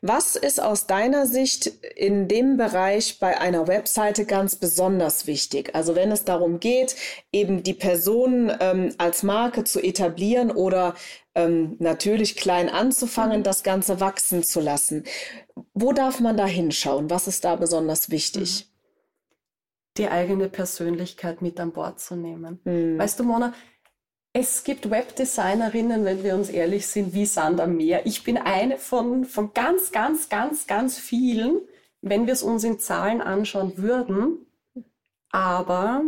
Was 0.00 0.36
ist 0.36 0.60
aus 0.60 0.86
deiner 0.86 1.26
Sicht 1.26 1.66
in 1.96 2.26
dem 2.26 2.56
Bereich 2.56 3.18
bei 3.18 3.38
einer 3.38 3.68
Webseite 3.68 4.24
ganz 4.24 4.56
besonders 4.56 5.26
wichtig? 5.26 5.74
Also 5.74 5.94
wenn 5.96 6.10
es 6.10 6.24
darum 6.24 6.60
geht, 6.60 6.96
eben 7.30 7.62
die 7.62 7.74
Person 7.74 8.50
ähm, 8.58 8.94
als 8.96 9.22
Marke 9.22 9.64
zu 9.64 9.80
etablieren 9.80 10.50
oder 10.50 10.94
ähm, 11.34 11.76
natürlich 11.78 12.36
klein 12.36 12.70
anzufangen, 12.70 13.40
mhm. 13.40 13.44
das 13.44 13.62
Ganze 13.62 14.00
wachsen 14.00 14.42
zu 14.42 14.60
lassen. 14.60 15.04
Wo 15.74 15.92
darf 15.92 16.20
man 16.20 16.38
da 16.38 16.46
hinschauen? 16.46 17.10
Was 17.10 17.28
ist 17.28 17.44
da 17.44 17.54
besonders 17.56 18.08
wichtig? 18.08 18.64
Mhm. 18.64 18.70
Die 19.98 20.08
eigene 20.08 20.48
Persönlichkeit 20.48 21.42
mit 21.42 21.60
an 21.60 21.72
Bord 21.72 22.00
zu 22.00 22.16
nehmen. 22.16 22.60
Mhm. 22.64 22.98
Weißt 22.98 23.20
du, 23.20 23.24
Mona, 23.24 23.52
es 24.32 24.62
gibt 24.62 24.90
Webdesignerinnen, 24.90 26.04
wenn 26.04 26.22
wir 26.22 26.34
uns 26.34 26.50
ehrlich 26.50 26.86
sind, 26.86 27.14
wie 27.14 27.26
Sand 27.26 27.60
am 27.60 27.76
Meer. 27.76 28.06
Ich 28.06 28.22
bin 28.22 28.38
eine 28.38 28.78
von, 28.78 29.24
von 29.24 29.52
ganz, 29.54 29.90
ganz, 29.90 30.28
ganz, 30.28 30.66
ganz 30.66 30.98
vielen, 30.98 31.60
wenn 32.00 32.26
wir 32.26 32.32
es 32.32 32.42
uns 32.42 32.62
in 32.62 32.78
Zahlen 32.78 33.20
anschauen 33.20 33.76
würden. 33.76 34.46
Aber 35.30 36.04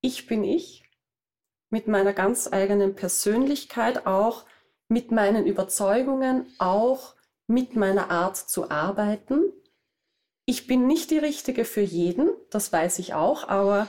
ich 0.00 0.26
bin 0.26 0.42
ich 0.42 0.84
mit 1.70 1.86
meiner 1.86 2.12
ganz 2.12 2.50
eigenen 2.50 2.94
Persönlichkeit, 2.94 4.06
auch 4.06 4.44
mit 4.88 5.10
meinen 5.10 5.46
Überzeugungen, 5.46 6.46
auch 6.58 7.14
mit 7.46 7.76
meiner 7.76 8.10
Art 8.10 8.36
zu 8.36 8.70
arbeiten. 8.70 9.52
Ich 10.46 10.66
bin 10.66 10.86
nicht 10.86 11.10
die 11.10 11.18
Richtige 11.18 11.64
für 11.64 11.80
jeden, 11.80 12.30
das 12.50 12.72
weiß 12.72 12.98
ich 13.00 13.14
auch, 13.14 13.48
aber 13.48 13.88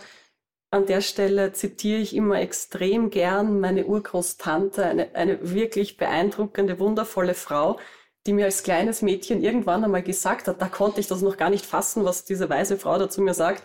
an 0.72 0.86
der 0.86 1.01
Stelle 1.01 1.53
zitiere 1.53 2.00
ich 2.00 2.15
immer 2.15 2.39
extrem 2.39 3.10
gern 3.10 3.60
meine 3.60 3.86
Urgroßtante, 3.86 4.86
eine, 4.86 5.15
eine 5.15 5.53
wirklich 5.53 5.98
beeindruckende, 5.98 6.79
wundervolle 6.79 7.34
Frau, 7.34 7.79
die 8.25 8.34
mir 8.34 8.45
als 8.45 8.63
kleines 8.63 9.01
Mädchen 9.01 9.43
irgendwann 9.43 9.84
einmal 9.84 10.03
gesagt 10.03 10.48
hat, 10.48 10.62
da 10.62 10.67
konnte 10.67 11.00
ich 11.00 11.07
das 11.07 11.22
noch 11.22 11.38
gar 11.38 11.50
nicht 11.50 11.65
fassen, 11.65 12.03
was 12.03 12.25
diese 12.25 12.50
weise 12.50 12.77
Frau 12.77 12.98
dazu 12.98 13.22
mir 13.22 13.34
sagt. 13.34 13.63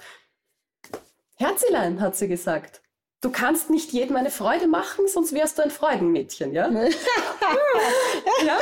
Herzilein, 1.37 2.00
hat 2.00 2.16
sie 2.16 2.28
gesagt, 2.28 2.83
du 3.23 3.30
kannst 3.30 3.71
nicht 3.71 3.92
jedem 3.92 4.16
eine 4.16 4.30
Freude 4.30 4.69
machen, 4.69 5.09
sonst 5.09 5.33
wärst 5.33 5.59
du 5.59 5.62
ein 5.62 5.71
Freudenmädchen, 5.71 6.52
ja? 6.52 6.69
ja? 8.47 8.59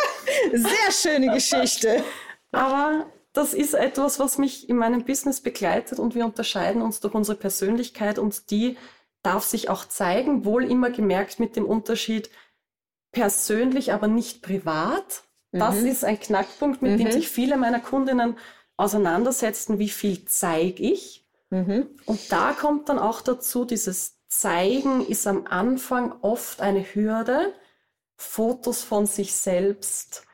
Sehr 0.53 0.93
schöne 0.93 1.35
Geschichte. 1.35 2.05
Aber 2.53 3.07
das 3.33 3.55
ist 3.55 3.75
etwas, 3.75 4.19
was 4.19 4.39
mich 4.39 4.69
in 4.69 4.77
meinem 4.77 5.05
Business 5.05 5.41
begleitet 5.41 5.99
und 5.99 6.15
wir 6.15 6.25
unterscheiden 6.25 6.83
uns 6.83 7.01
durch 7.01 7.15
unsere 7.15 7.37
Persönlichkeit 7.37 8.19
und 8.19 8.51
die 8.51 8.77
darf 9.23 9.45
sich 9.45 9.69
auch 9.69 9.85
zeigen, 9.85 10.45
wohl 10.45 10.65
immer 10.65 10.91
gemerkt 10.91 11.41
mit 11.41 11.57
dem 11.57 11.67
Unterschied 11.67 12.31
persönlich, 13.13 13.93
aber 13.93 14.09
nicht 14.09 14.43
privat. 14.43 15.25
Das 15.53 15.77
mhm. 15.81 15.87
ist 15.87 16.05
ein 16.05 16.21
Knackpunkt, 16.21 16.83
mit 16.83 16.93
mhm. 16.93 16.99
dem 16.99 17.13
sich 17.13 17.29
viele 17.29 17.57
meiner 17.57 17.81
Kundinnen 17.81 18.37
auseinandersetzen, 18.77 19.79
wie 19.79 19.89
viel 19.89 20.25
zeige 20.27 20.83
ich. 20.83 21.27
Mhm. 21.51 21.89
Und 22.07 22.31
da 22.31 22.53
kommt 22.53 22.89
dann 22.89 22.99
auch 22.99 23.21
dazu, 23.23 23.65
dieses 23.65 24.19
Zeigen 24.29 25.05
ist 25.07 25.27
am 25.27 25.47
Anfang 25.47 26.13
oft 26.21 26.61
eine 26.61 26.83
Hürde. 26.83 27.55
Fotos 28.17 28.83
von 28.83 29.07
sich 29.07 29.35
selbst. 29.35 30.28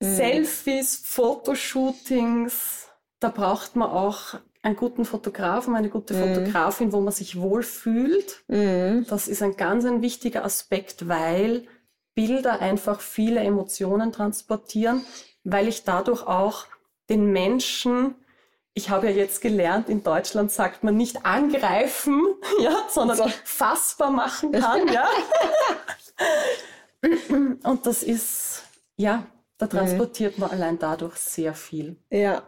Selfies, 0.00 1.02
Fotoshootings, 1.04 2.88
da 3.20 3.28
braucht 3.28 3.76
man 3.76 3.90
auch 3.90 4.38
einen 4.62 4.76
guten 4.76 5.04
Fotografen, 5.04 5.76
eine 5.76 5.90
gute 5.90 6.14
mhm. 6.14 6.34
Fotografin, 6.34 6.92
wo 6.92 7.00
man 7.00 7.12
sich 7.12 7.40
wohlfühlt. 7.40 8.42
Mhm. 8.48 9.06
Das 9.08 9.28
ist 9.28 9.42
ein 9.42 9.56
ganz 9.56 9.84
ein 9.84 10.02
wichtiger 10.02 10.44
Aspekt, 10.44 11.08
weil 11.08 11.66
Bilder 12.14 12.60
einfach 12.60 13.00
viele 13.00 13.40
Emotionen 13.40 14.12
transportieren, 14.12 15.04
weil 15.44 15.68
ich 15.68 15.84
dadurch 15.84 16.26
auch 16.26 16.66
den 17.08 17.32
Menschen, 17.32 18.14
ich 18.74 18.90
habe 18.90 19.08
ja 19.08 19.12
jetzt 19.12 19.40
gelernt, 19.40 19.88
in 19.88 20.02
Deutschland 20.02 20.50
sagt 20.50 20.84
man 20.84 20.96
nicht 20.96 21.24
angreifen, 21.24 22.22
ja, 22.60 22.76
sondern 22.88 23.16
so. 23.16 23.28
fassbar 23.44 24.10
machen 24.10 24.52
kann, 24.52 24.88
ja. 24.88 25.08
Und 27.64 27.86
das 27.86 28.02
ist, 28.02 28.64
ja, 28.96 29.24
da 29.60 29.66
transportiert 29.66 30.38
man 30.38 30.50
allein 30.50 30.78
dadurch 30.78 31.16
sehr 31.16 31.52
viel. 31.52 31.96
Ja, 32.08 32.42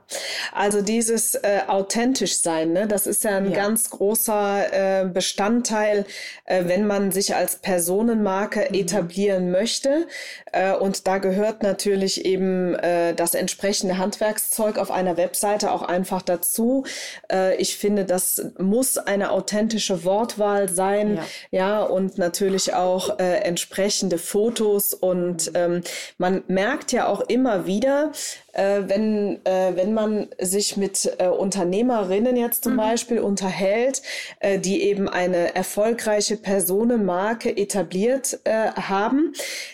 also 0.53 0.81
dieses 0.81 1.35
äh, 1.35 1.61
authentisch 1.67 2.39
sein, 2.39 2.73
ne, 2.73 2.87
das 2.87 3.07
ist 3.07 3.25
ja 3.25 3.37
ein 3.37 3.51
ja. 3.51 3.57
ganz 3.57 3.91
großer 3.91 5.03
äh, 5.03 5.05
Bestandteil, 5.07 6.07
äh, 6.47 6.65
wenn 6.65 6.87
man 6.87 7.13
sich 7.13 7.35
als 7.35 7.57
Personenmarke 7.57 8.69
mhm. 8.71 8.75
etablieren 8.75 9.51
möchte. 9.51 10.07
Äh, 10.53 10.73
und 10.75 11.07
da 11.07 11.19
gehört 11.19 11.63
natürlich 11.63 12.25
eben 12.25 12.75
äh, 12.77 13.15
das 13.15 13.35
entsprechende 13.35 13.99
Handwerkszeug 13.99 14.79
auf 14.79 14.91
einer 14.91 15.19
Webseite 15.19 15.71
auch 15.71 15.83
einfach 15.83 16.23
dazu. 16.23 16.85
Äh, 17.31 17.57
ich 17.57 17.77
finde, 17.77 18.07
das 18.07 18.43
muss 18.59 18.97
eine 18.97 19.33
authentische 19.33 20.05
Wortwahl 20.05 20.71
sein, 20.71 21.17
ja, 21.17 21.25
ja 21.51 21.83
und 21.83 22.17
natürlich 22.17 22.73
auch 22.73 23.19
entsprechende 23.19 24.17
Fotos. 24.17 24.95
Und 24.95 25.49
mhm. 25.49 25.57
ähm, 25.57 25.83
man 26.17 26.43
merkt 26.47 26.93
ja 26.93 27.02
auch 27.09 27.21
immer 27.21 27.67
wieder, 27.67 28.13
äh, 28.53 28.83
wenn, 28.87 29.45
äh, 29.45 29.73
wenn 29.75 29.95
man 29.95 30.29
sich 30.39 30.77
mit 30.77 31.13
äh, 31.19 31.29
Unternehmerinnen 31.29 32.37
jetzt 32.37 32.65
zum 32.65 32.75
mhm. 32.75 32.79
Beispiel 32.79 33.19
unterhält, 33.21 34.03
äh, 34.41 34.59
die 34.59 34.83
eben 34.83 35.09
eine 35.09 35.55
erfolgreiche 35.55 36.37
Personenmarke 36.37 37.57
etabliert 37.57 38.41
äh, 38.45 38.71
haben, 38.73 39.33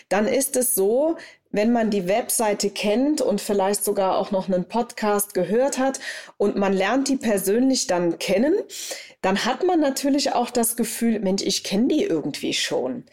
dann 0.09 0.27
ist 0.27 0.55
es 0.55 0.75
so, 0.75 1.17
wenn 1.51 1.71
man 1.71 1.89
die 1.89 2.07
Webseite 2.07 2.69
kennt 2.69 3.21
und 3.21 3.41
vielleicht 3.41 3.83
sogar 3.83 4.17
auch 4.17 4.31
noch 4.31 4.47
einen 4.47 4.65
Podcast 4.65 5.33
gehört 5.33 5.79
hat 5.79 5.99
und 6.37 6.55
man 6.55 6.73
lernt 6.73 7.07
die 7.07 7.15
persönlich 7.15 7.87
dann 7.87 8.19
kennen, 8.19 8.53
dann 9.21 9.43
hat 9.45 9.65
man 9.65 9.79
natürlich 9.79 10.33
auch 10.33 10.49
das 10.49 10.77
Gefühl, 10.77 11.19
Mensch, 11.19 11.43
ich 11.43 11.63
kenne 11.63 11.87
die 11.87 12.03
irgendwie 12.03 12.53
schon. 12.53 13.03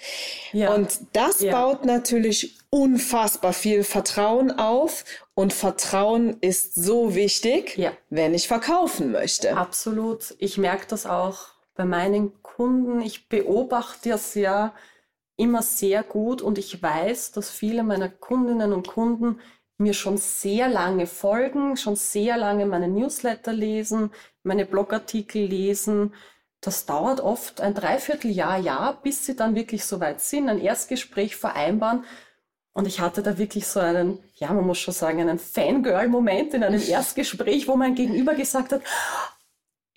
Ja. 0.53 0.73
Und 0.75 1.01
das 1.15 1.41
ja. 1.41 1.53
baut 1.53 1.85
natürlich 1.85 2.59
unfassbar 2.71 3.53
viel 3.53 3.83
Vertrauen 3.83 4.53
auf. 4.53 5.05
Und 5.35 5.53
Vertrauen 5.53 6.37
ist 6.41 6.75
so 6.75 7.15
wichtig, 7.15 7.77
ja. 7.77 7.93
wenn 8.09 8.35
ich 8.35 8.49
verkaufen 8.49 9.13
möchte. 9.13 9.57
Absolut. 9.57 10.35
Ich 10.39 10.59
merke 10.59 10.87
das 10.89 11.07
auch 11.07 11.49
bei 11.75 11.85
meinen 11.85 12.33
Kunden. 12.43 13.01
Ich 13.01 13.29
beobachte 13.29 14.11
ja 14.11 14.19
sehr, 14.19 14.73
immer 15.37 15.63
sehr 15.63 16.03
gut 16.03 16.43
und 16.43 16.59
ich 16.59 16.83
weiß, 16.83 17.33
dass 17.33 17.51
viele 17.51 17.83
meiner 17.83 18.09
Kundinnen 18.09 18.73
und 18.73 18.89
Kunden 18.89 19.41
mir 19.79 19.93
schon 19.93 20.17
sehr 20.17 20.69
lange 20.69 21.07
folgen, 21.07 21.77
schon 21.77 21.97
sehr 21.97 22.37
lange 22.37 22.67
meine 22.67 22.89
Newsletter 22.89 23.53
lesen, 23.53 24.11
meine 24.43 24.65
Blogartikel 24.65 25.45
lesen. 25.45 26.15
Das 26.61 26.87
dauert 26.87 27.21
oft 27.21 27.61
ein 27.61 27.75
Dreivierteljahr, 27.75 28.59
Jahr, 28.59 29.03
bis 29.03 29.27
sie 29.27 29.37
dann 29.37 29.55
wirklich 29.55 29.85
so 29.85 30.01
weit 30.01 30.21
sind, 30.21 30.49
ein 30.49 30.61
Erstgespräch 30.61 31.37
vereinbaren. 31.37 32.05
Und 32.73 32.87
ich 32.87 33.01
hatte 33.01 33.23
da 33.23 33.39
wirklich 33.39 33.67
so 33.67 33.81
einen, 33.81 34.19
ja, 34.35 34.53
man 34.53 34.67
muss 34.67 34.79
schon 34.79 34.95
sagen, 34.95 35.21
einen 35.21 35.39
Fangirl-Moment 35.39 36.55
in 36.55 36.65
einem 36.65 36.83
Erstgespräch, 36.89 37.69
wo 37.69 37.77
mein 37.77 37.95
Gegenüber 37.95 38.35
gesagt 38.35 38.73
hat, 38.73 38.83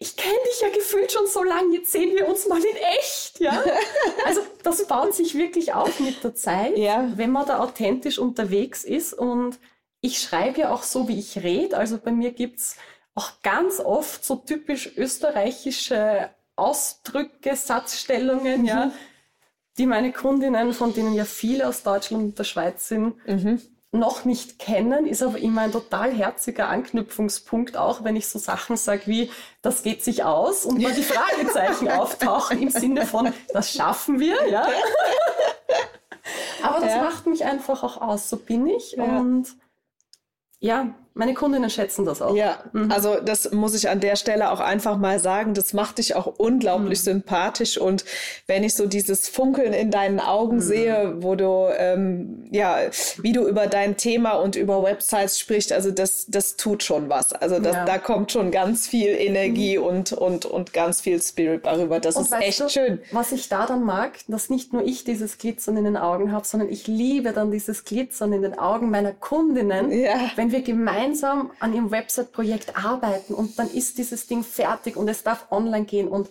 ich 0.02 0.16
kenne 0.16 0.38
dich 0.46 0.62
ja 0.62 0.70
gefühlt 0.70 1.12
schon 1.12 1.28
so 1.28 1.44
lange, 1.44 1.76
jetzt 1.76 1.92
sehen 1.92 2.16
wir 2.16 2.28
uns 2.28 2.48
mal 2.48 2.64
in 2.64 2.76
echt, 2.98 3.40
ja. 3.42 3.62
Also 4.26 4.42
das 4.64 4.86
baut 4.88 5.14
sich 5.14 5.36
wirklich 5.36 5.74
auf 5.74 6.00
mit 6.00 6.24
der 6.24 6.34
Zeit, 6.34 6.78
ja. 6.78 7.12
wenn 7.16 7.32
man 7.32 7.46
da 7.46 7.60
authentisch 7.60 8.18
unterwegs 8.18 8.86
ist. 8.86 9.14
Und 9.14 9.60
ich 10.00 10.22
schreibe 10.22 10.62
ja 10.62 10.74
auch 10.74 10.84
so, 10.84 11.10
wie 11.10 11.20
ich 11.20 11.44
rede. 11.44 11.78
Also 11.78 11.98
bei 11.98 12.12
mir 12.12 12.32
gibt's 12.32 12.78
auch 13.14 13.42
ganz 13.44 13.82
oft 13.82 14.24
so 14.24 14.38
typisch 14.38 14.90
österreichische 14.96 16.30
Ausdrücke, 16.56 17.58
Satzstellungen, 17.58 18.62
mhm. 18.62 18.68
ja, 18.68 18.92
die 19.78 19.86
meine 19.86 20.14
Kundinnen, 20.14 20.74
von 20.74 20.94
denen 20.94 21.14
ja 21.14 21.26
viele 21.26 21.68
aus 21.68 21.84
Deutschland 21.84 22.24
und 22.24 22.40
der 22.40 22.46
Schweiz 22.46 22.88
sind, 22.88 23.16
mhm 23.28 23.62
noch 23.92 24.24
nicht 24.24 24.60
kennen, 24.60 25.08
ist 25.08 25.24
aber 25.24 25.40
immer 25.40 25.62
ein 25.62 25.72
total 25.72 26.12
herziger 26.12 26.70
Anknüpfungspunkt, 26.70 27.76
auch 27.76 28.04
wenn 28.04 28.16
ich 28.16 28.28
so 28.28 28.38
Sachen 28.38 28.78
sage 28.78 29.08
wie, 29.08 29.32
das 29.64 29.82
geht 29.82 30.04
sich 30.04 30.24
aus 30.24 30.66
und 30.66 30.80
mal 30.80 30.94
die 30.94 31.02
Fragezeichen 31.02 31.90
auftauchen 31.90 32.62
im 32.62 32.70
Sinne 32.70 33.08
von, 33.08 33.34
das 33.52 33.74
schaffen 33.74 34.20
wir, 34.20 34.48
ja. 34.48 34.68
aber 36.64 36.82
das 36.82 36.96
ja. 36.96 37.04
macht 37.04 37.26
mich 37.26 37.46
einfach 37.46 37.84
auch 37.84 38.00
aus, 38.00 38.30
so 38.30 38.38
bin 38.38 38.68
ich 38.68 38.92
ja. 38.92 39.04
und 39.04 39.56
ja, 40.60 40.94
meine 41.20 41.34
Kundinnen 41.34 41.70
schätzen 41.70 42.06
das 42.06 42.22
auch. 42.22 42.34
Ja, 42.34 42.64
mhm. 42.72 42.92
also 42.92 43.18
das 43.20 43.52
muss 43.52 43.76
ich 43.76 43.90
an 43.90 44.00
der 44.00 44.16
Stelle 44.16 44.52
auch 44.52 44.62
einfach 44.62 44.98
mal 44.98 45.20
sagen. 45.20 45.54
Das 45.54 45.74
macht 45.74 45.98
dich 45.98 46.16
auch 46.16 46.28
unglaublich 46.38 47.00
mhm. 47.00 47.04
sympathisch. 47.04 47.78
Und 47.78 48.06
wenn 48.48 48.64
ich 48.64 48.76
so 48.76 48.86
dieses 48.86 49.28
Funkeln 49.28 49.74
in 49.74 49.92
deinen 49.92 50.22
Augen 50.22 50.58
mhm. 50.58 50.62
sehe, 50.62 51.16
wo 51.18 51.36
du, 51.36 51.68
ähm, 51.78 52.46
ja, 52.52 52.78
wie 53.22 53.34
du 53.34 53.46
über 53.48 53.68
dein 53.68 53.98
Thema 53.98 54.34
und 54.34 54.56
über 54.56 54.82
Websites 54.82 55.40
sprichst, 55.40 55.74
also 55.74 55.92
das, 55.92 56.28
das 56.30 56.56
tut 56.56 56.84
schon 56.84 57.10
was. 57.10 57.34
Also 57.34 57.60
das, 57.60 57.76
ja. 57.76 57.86
da 57.86 57.98
kommt 57.98 58.32
schon 58.32 58.50
ganz 58.50 58.88
viel 58.88 59.10
Energie 59.10 59.78
mhm. 59.78 59.84
und, 59.84 60.14
und, 60.14 60.46
und 60.46 60.72
ganz 60.72 61.02
viel 61.02 61.22
Spirit 61.22 61.66
darüber. 61.66 62.00
Das 62.00 62.16
und 62.16 62.24
ist 62.24 62.34
echt 62.34 62.62
du, 62.62 62.70
schön. 62.70 63.00
Was 63.12 63.34
ich 63.34 63.50
da 63.50 63.66
dann 63.66 63.84
mag, 63.84 64.20
dass 64.30 64.50
nicht 64.50 64.72
nur 64.72 64.84
ich 64.86 65.04
dieses 65.04 65.38
Glitzern 65.38 65.76
in 65.76 65.84
den 65.84 65.98
Augen 65.98 66.32
habe, 66.32 66.46
sondern 66.46 66.70
ich 66.70 66.88
liebe 66.88 67.34
dann 67.34 67.52
dieses 67.52 67.84
Glitzern 67.84 68.32
in 68.32 68.44
den 68.44 68.58
Augen 68.58 68.90
meiner 68.90 69.12
Kundinnen, 69.12 69.92
ja. 69.92 70.32
wenn 70.38 70.54
wir 70.54 70.62
gemeinsam 70.62 71.09
gemeinsam 71.10 71.52
an 71.60 71.74
ihrem 71.74 71.92
Website-Projekt 71.92 72.76
arbeiten 72.76 73.34
und 73.34 73.58
dann 73.58 73.70
ist 73.72 73.98
dieses 73.98 74.28
Ding 74.28 74.44
fertig 74.44 74.96
und 74.96 75.08
es 75.08 75.24
darf 75.24 75.48
online 75.52 75.86
gehen 75.86 76.08
und 76.08 76.30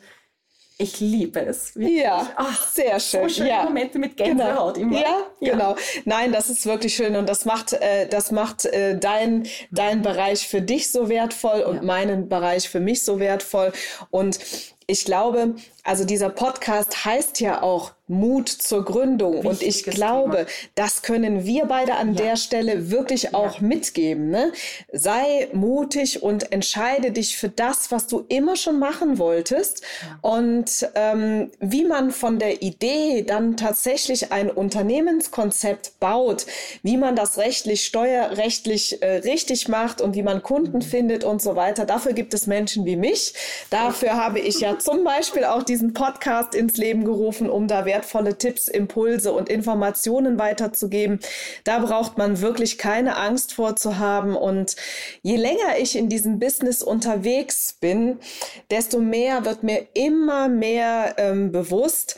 ich 0.81 1.01
liebe 1.01 1.41
es. 1.41 1.75
Wirklich. 1.75 2.03
Ja, 2.03 2.31
Ach, 2.37 2.69
sehr 2.69 3.01
schön. 3.01 3.23
So 3.23 3.29
schöne 3.29 3.49
ja. 3.49 3.65
Momente 3.65 3.99
mit 3.99 4.17
Gänsehaut 4.17 4.75
genau. 4.75 4.87
immer. 4.87 5.01
Ja, 5.01 5.17
ja, 5.41 5.53
genau. 5.53 5.77
Nein, 6.05 6.31
das 6.31 6.51
ist 6.51 6.67
wirklich 6.67 6.95
schön 6.95 7.17
und 7.17 7.29
das 7.29 7.45
macht, 7.45 7.73
äh, 7.73 8.07
das 8.09 8.31
macht 8.31 8.65
äh, 8.65 8.97
dein, 8.97 9.45
dein 9.73 10.03
Bereich 10.03 10.47
für 10.47 10.63
dich 10.63 10.93
so 10.93 11.09
wertvoll 11.09 11.63
und 11.63 11.77
ja. 11.77 11.83
meinen 11.83 12.29
Bereich 12.29 12.69
für 12.69 12.79
mich 12.79 13.05
so 13.05 13.19
wertvoll. 13.19 13.73
Und 14.11 14.39
ich 14.87 15.05
glaube, 15.05 15.57
also 15.89 16.05
dieser 16.05 16.29
Podcast 16.29 17.07
heißt 17.07 17.41
ja 17.41 17.63
auch 17.63 17.93
Mut 18.09 18.49
zur 18.49 18.85
Gründung. 18.85 19.45
Wichtiges 19.45 19.61
und 19.61 19.63
ich 19.63 19.83
glaube, 19.85 20.37
Thema. 20.37 20.49
das 20.75 21.03
können 21.03 21.45
wir 21.45 21.67
beide 21.67 21.95
an 21.95 22.15
ja. 22.15 22.25
der 22.25 22.37
Stelle 22.37 22.91
wirklich 22.91 23.35
auch 23.35 23.61
ja. 23.61 23.67
mitgeben. 23.67 24.31
Ne? 24.31 24.53
Sei 24.93 25.49
mutig 25.53 26.23
und 26.23 26.51
entscheide 26.51 27.13
dich 27.13 27.37
für 27.37 27.51
das, 27.51 27.91
was 27.91 28.07
du 28.07 28.25
immer 28.29 28.57
schon 28.57 28.79
machen 28.79 29.19
wolltest. 29.19 29.83
Ja. 30.01 30.31
Und 30.31 30.89
ähm, 30.95 31.51
wie 31.61 31.85
man 31.85 32.11
von 32.11 32.39
der 32.39 32.63
Idee 32.63 33.23
dann 33.23 33.59
tatsächlich 33.59 34.33
ein 34.33 34.51
Unternehmenskonzept 34.51 36.01
baut, 36.01 36.47
wie 36.83 36.97
man 36.97 37.15
das 37.15 37.37
rechtlich, 37.37 37.85
steuerrechtlich 37.85 39.03
äh, 39.03 39.17
richtig 39.17 39.69
macht 39.69 40.01
und 40.01 40.15
wie 40.15 40.23
man 40.23 40.43
Kunden 40.43 40.79
mhm. 40.79 40.83
findet 40.83 41.25
und 41.25 41.43
so 41.43 41.57
weiter. 41.57 41.85
Dafür 41.85 42.15
gibt 42.15 42.33
es 42.33 42.47
Menschen 42.47 42.87
wie 42.87 42.97
mich. 42.97 43.35
Dafür 43.69 44.15
habe 44.15 44.39
ich 44.39 44.61
ja 44.61 44.79
zum 44.79 45.05
Beispiel 45.05 45.45
auch 45.45 45.63
diesen 45.79 45.93
Podcast 45.93 46.57
ins 46.57 46.77
Leben 46.77 47.05
gerufen, 47.05 47.49
um 47.49 47.69
da 47.69 47.85
wertvolle 47.85 48.37
Tipps, 48.37 48.67
Impulse 48.67 49.33
und 49.33 49.49
Informationen 49.49 50.37
weiterzugeben. 50.37 51.21
Da 51.63 51.79
braucht 51.79 52.19
man 52.19 52.41
wirklich 52.41 52.79
keine 52.79 53.17
Angst 53.17 53.55
vor 53.55 53.77
zu 53.77 53.99
haben. 53.99 54.35
Und 54.35 54.75
je 55.23 55.37
länger 55.37 55.79
ich 55.79 55.95
in 55.95 56.09
diesem 56.09 56.41
Business 56.41 56.83
unterwegs 56.83 57.75
bin, 57.81 58.19
desto 58.73 58.99
mehr 58.99 59.45
wird 59.45 59.63
mir 59.63 59.87
immer 59.95 60.49
mehr 60.49 61.15
ähm, 61.17 61.53
bewusst, 61.53 62.17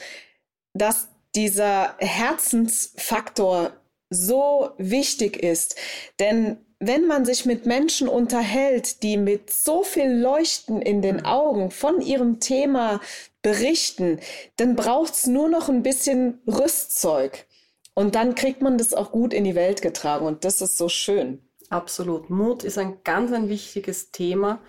dass 0.73 1.09
dieser 1.35 1.97
Herzensfaktor 1.99 3.73
so 4.09 4.71
wichtig 4.79 5.37
ist. 5.37 5.77
Denn 6.19 6.57
wenn 6.79 7.07
man 7.07 7.27
sich 7.27 7.45
mit 7.45 7.67
Menschen 7.67 8.09
unterhält, 8.09 9.03
die 9.03 9.19
mit 9.19 9.51
so 9.51 9.83
viel 9.83 10.11
Leuchten 10.11 10.81
in 10.81 11.03
den 11.03 11.27
Augen 11.27 11.71
von 11.71 12.01
ihrem 12.01 12.41
Thema 12.41 13.03
berichten, 13.43 14.21
dann 14.57 14.77
braucht's 14.77 15.27
nur 15.27 15.49
noch 15.49 15.69
ein 15.69 15.83
bisschen 15.83 16.41
Rüstzeug. 16.47 17.47
Und 17.95 18.15
dann 18.15 18.35
kriegt 18.35 18.63
man 18.63 18.79
das 18.79 18.95
auch 18.95 19.11
gut 19.11 19.35
in 19.35 19.45
die 19.45 19.55
Welt 19.55 19.83
getragen. 19.83 20.27
Und 20.27 20.45
das 20.45 20.61
ist 20.61 20.79
so 20.79 20.89
schön. 20.89 21.43
Absolut. 21.69 22.31
Mut 22.31 22.65
ist 22.65 22.79
ein 22.79 23.03
ganz 23.05 23.33
ein 23.33 23.49
wichtiges 23.49 24.11
Thema. 24.11 24.61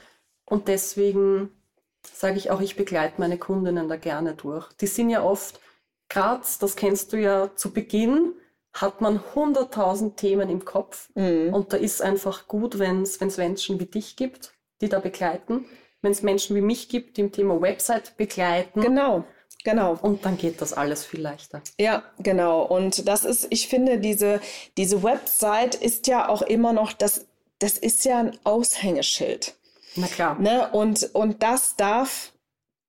Und 0.46 0.68
deswegen 0.68 1.52
sage 2.04 2.38
ich 2.38 2.52
auch, 2.52 2.62
ich 2.62 2.76
begleite 2.76 3.16
meine 3.20 3.38
Kundinnen 3.38 3.88
da 3.88 3.96
gerne 3.96 4.34
durch. 4.34 4.72
Die 4.74 4.88
sind 4.88 5.10
ja 5.10 5.24
oft, 5.24 5.60
gerade, 6.10 6.44
das 6.60 6.76
kennst 6.76 7.14
du 7.14 7.18
ja 7.18 7.56
zu 7.56 7.72
Beginn, 7.72 8.34
hat 8.74 9.02
man 9.02 9.22
hunderttausend 9.36 10.18
Themen 10.18 10.50
im 10.50 10.66
Kopf 10.66 11.10
mhm. 11.16 11.54
und 11.54 11.74
da 11.74 11.78
ist 11.78 12.02
einfach 12.02 12.48
gut, 12.48 12.80
wenn 12.80 13.02
es 13.02 13.20
Menschen 13.38 13.80
wie 13.80 13.86
dich 13.86 14.16
gibt, 14.16 14.54
die 14.80 14.90
da 14.90 15.00
begleiten, 15.00 15.66
wenn 16.02 16.12
es 16.12 16.22
Menschen 16.22 16.56
wie 16.56 16.62
mich 16.62 16.90
gibt, 16.90 17.18
die 17.18 17.22
im 17.22 17.32
Thema 17.32 17.62
Website 17.62 18.18
begleiten. 18.18 18.82
Genau. 18.82 19.26
Genau. 19.64 19.98
Und 20.02 20.26
dann 20.26 20.38
geht 20.38 20.62
das 20.62 20.74
alles 20.74 21.06
viel 21.06 21.22
leichter. 21.22 21.62
Ja, 21.80 22.04
genau. 22.20 22.64
Und 22.64 23.08
das 23.08 23.26
ist, 23.26 23.48
ich 23.52 23.68
finde, 23.68 24.00
diese, 24.00 24.42
diese 24.78 25.04
Website 25.04 25.76
ist 25.76 26.08
ja 26.08 26.30
auch 26.30 26.42
immer 26.42 26.74
noch, 26.74 26.94
das, 26.94 27.26
das 27.60 27.78
ist 27.78 28.04
ja 28.06 28.20
ein 28.20 28.38
Aushängeschild. 28.44 29.54
Na 29.96 30.08
klar. 30.08 30.40
Ne? 30.40 30.70
Und, 30.72 31.14
und 31.14 31.44
das 31.44 31.76
darf 31.76 32.31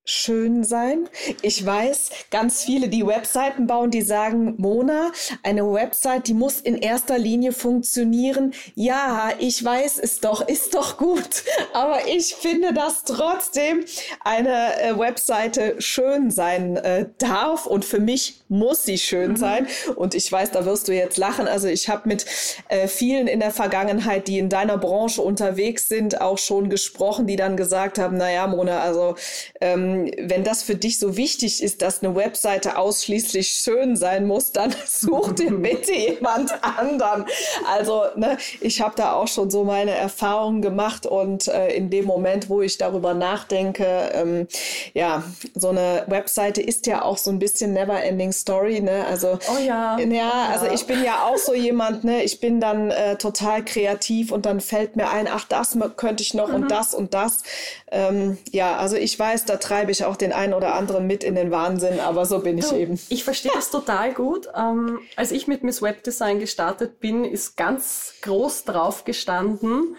schön 0.05 0.65
sein. 0.65 1.09
Ich 1.43 1.65
weiß, 1.65 2.11
ganz 2.31 2.65
viele, 2.65 2.88
die 2.88 3.07
Webseiten 3.07 3.69
bauen, 3.69 3.91
die 3.91 4.03
sagen, 4.03 4.55
Mona, 4.59 5.12
eine 5.45 5.71
Website, 5.73 6.27
die 6.27 6.35
muss 6.35 6.61
in 6.61 6.77
erster 6.77 7.19
Linie 7.19 7.53
funktionieren. 7.53 8.53
Ja, 8.75 9.31
ich 9.38 9.65
weiß 9.65 10.01
es 10.01 10.21
doch, 10.21 10.47
ist 10.47 10.75
doch 10.75 10.97
gut. 10.97 11.45
Aber 11.73 12.09
ich 12.09 12.35
finde, 12.35 12.73
dass 12.73 13.05
trotzdem 13.05 13.85
eine 14.21 14.81
äh, 14.81 14.99
Webseite 14.99 15.77
schön 15.79 16.31
sein 16.31 16.77
äh, 16.77 17.07
darf 17.19 17.67
und 17.67 17.85
für 17.85 18.01
mich 18.01 18.43
muss 18.49 18.85
sie 18.85 18.99
schön 18.99 19.33
mhm. 19.33 19.37
sein. 19.37 19.67
Und 19.95 20.15
ich 20.15 20.31
weiß, 20.31 20.51
da 20.51 20.65
wirst 20.65 20.88
du 20.88 20.93
jetzt 20.93 21.17
lachen. 21.17 21.47
Also 21.47 21.69
ich 21.69 21.88
habe 21.88 22.09
mit 22.09 22.27
äh, 22.69 22.88
vielen 22.88 23.29
in 23.29 23.38
der 23.38 23.53
Vergangenheit, 23.53 24.27
die 24.27 24.38
in 24.38 24.49
deiner 24.49 24.79
Branche 24.79 25.23
unterwegs 25.23 25.88
sind, 25.88 26.21
auch 26.21 26.38
schon 26.38 26.71
gesprochen, 26.71 27.29
die 27.29 27.37
dann 27.37 27.57
gesagt 27.57 27.99
haben, 27.99 28.17
naja, 28.17 28.49
Mona, 28.49 28.81
also 28.81 29.15
ähm, 29.61 29.91
wenn 30.18 30.44
das 30.44 30.62
für 30.62 30.74
dich 30.74 30.98
so 30.98 31.16
wichtig 31.16 31.62
ist, 31.62 31.83
dass 31.83 32.02
eine 32.02 32.14
Webseite 32.14 32.76
ausschließlich 32.78 33.48
schön 33.48 33.96
sein 33.96 34.26
muss, 34.26 34.52
dann 34.52 34.74
such 34.87 35.33
dir 35.33 35.52
bitte 35.52 35.92
jemand 35.92 36.52
anderen. 36.62 37.26
Also 37.70 38.05
ne, 38.16 38.38
ich 38.61 38.81
habe 38.81 38.94
da 38.96 39.12
auch 39.14 39.28
schon 39.28 39.50
so 39.50 39.64
meine 39.64 39.92
Erfahrungen 39.92 40.62
gemacht 40.62 41.07
und 41.07 41.48
äh, 41.48 41.74
in 41.74 41.90
dem 41.90 42.05
Moment, 42.05 42.48
wo 42.48 42.62
ich 42.62 42.78
darüber 42.78 43.14
nachdenke, 43.14 44.11
ähm, 44.14 44.48
ja, 44.94 45.24
so 45.55 45.68
eine 45.68 46.05
Webseite 46.07 46.62
ist 46.62 46.87
ja 46.87 47.02
auch 47.02 47.18
so 47.18 47.31
ein 47.31 47.38
bisschen 47.38 47.72
Never-Ending 47.72 48.33
Story. 48.33 48.81
Ne? 48.81 49.05
Also 49.07 49.38
oh 49.48 49.59
ja, 49.59 49.98
ja, 49.98 50.48
also 50.50 50.66
ich 50.66 50.87
bin 50.87 51.02
ja 51.05 51.24
auch 51.26 51.37
so 51.37 51.55
jemand. 51.55 52.05
Ne, 52.05 52.22
ich 52.22 52.40
bin 52.40 52.61
dann 52.61 52.90
äh, 52.90 53.16
total 53.16 53.64
kreativ 53.64 54.33
und 54.33 54.46
dann 54.46 54.61
fällt 54.61 54.96
mir 54.96 55.11
ein, 55.11 55.28
ach 55.28 55.44
das 55.48 55.76
könnte 55.96 56.22
ich 56.22 56.35
noch 56.35 56.48
mhm. 56.48 56.55
und 56.55 56.70
das 56.70 56.94
und 56.94 57.14
das. 57.14 57.42
Ähm, 57.90 58.38
ja, 58.50 58.76
also 58.76 58.96
ich 58.96 59.18
weiß, 59.18 59.44
da 59.44 59.57
treibe 59.57 59.82
ich 59.90 60.05
auch 60.05 60.16
den 60.16 60.33
einen 60.33 60.55
oder 60.55 60.75
anderen 60.75 61.07
mit 61.07 61.25
in 61.25 61.35
den 61.35 61.51
Wahnsinn, 61.51 61.99
aber 61.99 62.25
so 62.27 62.38
bin 62.38 62.59
ich 62.59 62.68
du, 62.68 62.77
eben. 62.77 63.01
Ich 63.09 63.25
verstehe 63.25 63.51
das 63.55 63.71
total 63.71 64.14
gut. 64.14 64.49
Ähm, 64.55 65.01
als 65.16 65.33
ich 65.33 65.49
mit 65.49 65.64
Miss 65.64 65.83
Webdesign 65.83 66.38
gestartet 66.38 67.01
bin, 67.01 67.25
ist 67.25 67.57
ganz 67.57 68.14
groß 68.23 68.64
drauf 68.64 69.05
gestanden, 69.05 69.97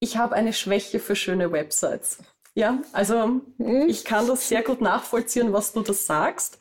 ich 0.00 0.16
habe 0.16 0.34
eine 0.34 0.52
Schwäche 0.52 0.98
für 0.98 1.14
schöne 1.14 1.52
Websites. 1.52 2.18
Ja, 2.54 2.78
also 2.92 3.40
hm? 3.58 3.88
ich 3.88 4.04
kann 4.04 4.26
das 4.26 4.48
sehr 4.48 4.62
gut 4.62 4.80
nachvollziehen, 4.80 5.52
was 5.52 5.72
du 5.72 5.80
das 5.82 6.06
sagst. 6.06 6.58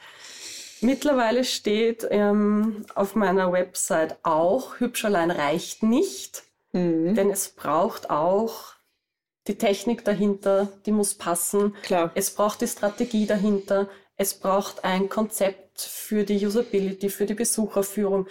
Mittlerweile 0.79 1.43
steht 1.43 2.07
ähm, 2.11 2.85
auf 2.93 3.15
meiner 3.15 3.51
Website 3.51 4.17
auch, 4.23 4.79
hübsch 4.79 5.05
allein 5.05 5.31
reicht 5.31 5.81
nicht, 5.81 6.43
mhm. 6.71 7.15
denn 7.15 7.31
es 7.31 7.49
braucht 7.49 8.09
auch 8.09 8.73
die 9.47 9.57
Technik 9.57 10.05
dahinter, 10.05 10.69
die 10.85 10.91
muss 10.91 11.15
passen. 11.15 11.75
Klar. 11.83 12.11
Es 12.13 12.33
braucht 12.33 12.61
die 12.61 12.67
Strategie 12.67 13.25
dahinter. 13.25 13.89
Es 14.15 14.35
braucht 14.35 14.83
ein 14.83 15.09
Konzept 15.09 15.81
für 15.81 16.23
die 16.23 16.45
Usability, 16.45 17.09
für 17.09 17.25
die 17.25 17.33
Besucherführung. 17.33 18.27